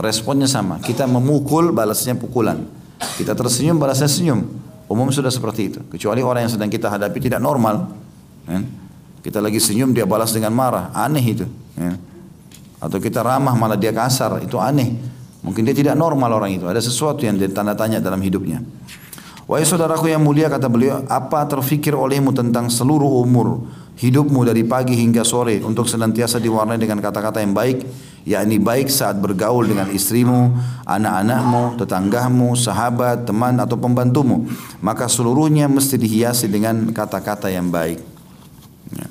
Responnya 0.00 0.48
sama. 0.48 0.80
Kita 0.80 1.04
memukul, 1.04 1.76
balasnya 1.76 2.16
pukulan. 2.16 2.80
Kita 3.18 3.32
tersenyum 3.36 3.76
balasnya 3.78 4.08
senyum. 4.08 4.46
Umum 4.90 5.08
sudah 5.08 5.32
seperti 5.32 5.72
itu. 5.72 5.80
Kecuali 5.88 6.20
orang 6.20 6.46
yang 6.48 6.52
sedang 6.52 6.68
kita 6.68 6.92
hadapi 6.92 7.18
tidak 7.22 7.40
normal. 7.40 7.92
Ya. 8.44 8.60
Kita 9.22 9.38
lagi 9.38 9.62
senyum 9.62 9.94
dia 9.94 10.04
balas 10.04 10.34
dengan 10.34 10.52
marah. 10.52 10.90
Aneh 10.92 11.22
itu. 11.22 11.46
Ya. 11.78 11.96
Atau 12.82 12.98
kita 12.98 13.22
ramah 13.22 13.54
malah 13.54 13.78
dia 13.78 13.94
kasar. 13.94 14.42
Itu 14.42 14.58
aneh. 14.58 14.98
Mungkin 15.42 15.66
dia 15.66 15.74
tidak 15.74 15.94
normal 15.98 16.38
orang 16.38 16.54
itu. 16.54 16.66
Ada 16.66 16.82
sesuatu 16.82 17.22
yang 17.26 17.38
dia 17.38 17.50
tanda 17.50 17.74
tanya 17.74 17.98
dalam 17.98 18.20
hidupnya. 18.22 18.62
Wahai 19.50 19.66
saudaraku 19.66 20.06
yang 20.06 20.22
mulia 20.22 20.46
kata 20.46 20.70
beliau, 20.70 21.02
apa 21.10 21.42
terfikir 21.50 21.92
olehmu 21.92 22.30
tentang 22.30 22.70
seluruh 22.70 23.26
umur 23.26 23.66
hidupmu 23.98 24.42
dari 24.46 24.64
pagi 24.64 24.96
hingga 24.96 25.22
sore 25.22 25.60
untuk 25.60 25.84
senantiasa 25.84 26.40
diwarnai 26.40 26.80
dengan 26.80 26.98
kata-kata 26.98 27.44
yang 27.44 27.52
baik, 27.52 27.84
yakni 28.24 28.56
baik 28.58 28.88
saat 28.88 29.18
bergaul 29.20 29.68
dengan 29.68 29.90
istrimu, 29.92 30.54
anak-anakmu, 30.86 31.76
tetanggamu, 31.78 32.56
sahabat, 32.56 33.28
teman 33.28 33.58
atau 33.60 33.76
pembantumu, 33.76 34.48
maka 34.80 35.06
seluruhnya 35.06 35.68
mesti 35.68 36.00
dihiasi 36.00 36.48
dengan 36.48 36.90
kata-kata 36.90 37.52
yang 37.52 37.68
baik. 37.68 38.00
Ya. 38.96 39.06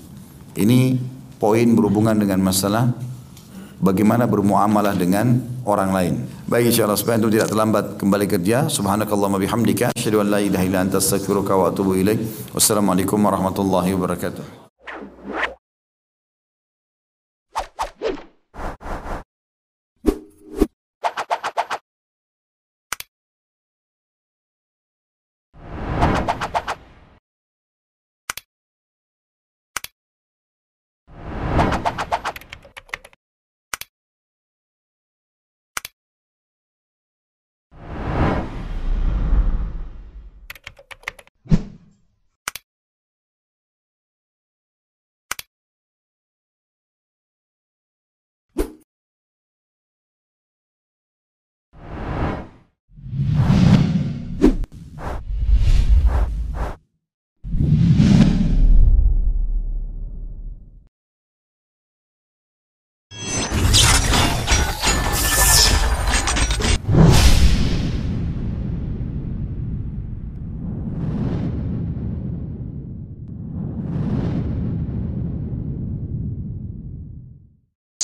Ini 0.60 0.98
poin 1.38 1.67
berhubungan 1.74 2.17
dengan 2.17 2.41
masalah 2.44 2.91
bagaimana 3.82 4.30
bermuamalah 4.30 4.94
dengan 4.94 5.41
orang 5.65 5.91
lain. 5.91 6.13
Baik 6.52 6.76
insyaallah 6.76 7.00
supaya 7.00 7.17
itu 7.17 7.32
tidak 7.32 7.48
terlambat 7.50 7.86
kembali 7.96 8.26
kerja. 8.28 8.67
Subhanakallahumma 8.67 9.39
bihamdika 9.39 9.96
asyhadu 9.96 10.20
an 10.22 10.28
la 10.36 10.39
ilaha 10.44 10.63
illa 10.67 10.80
anta 10.84 11.00
astaghfiruka 11.00 11.56
wa 11.56 11.72
atubu 11.72 11.96
ilaik. 11.96 12.20
Wassalamualaikum 12.52 13.17
warahmatullahi 13.17 13.96
wabarakatuh. 13.96 14.61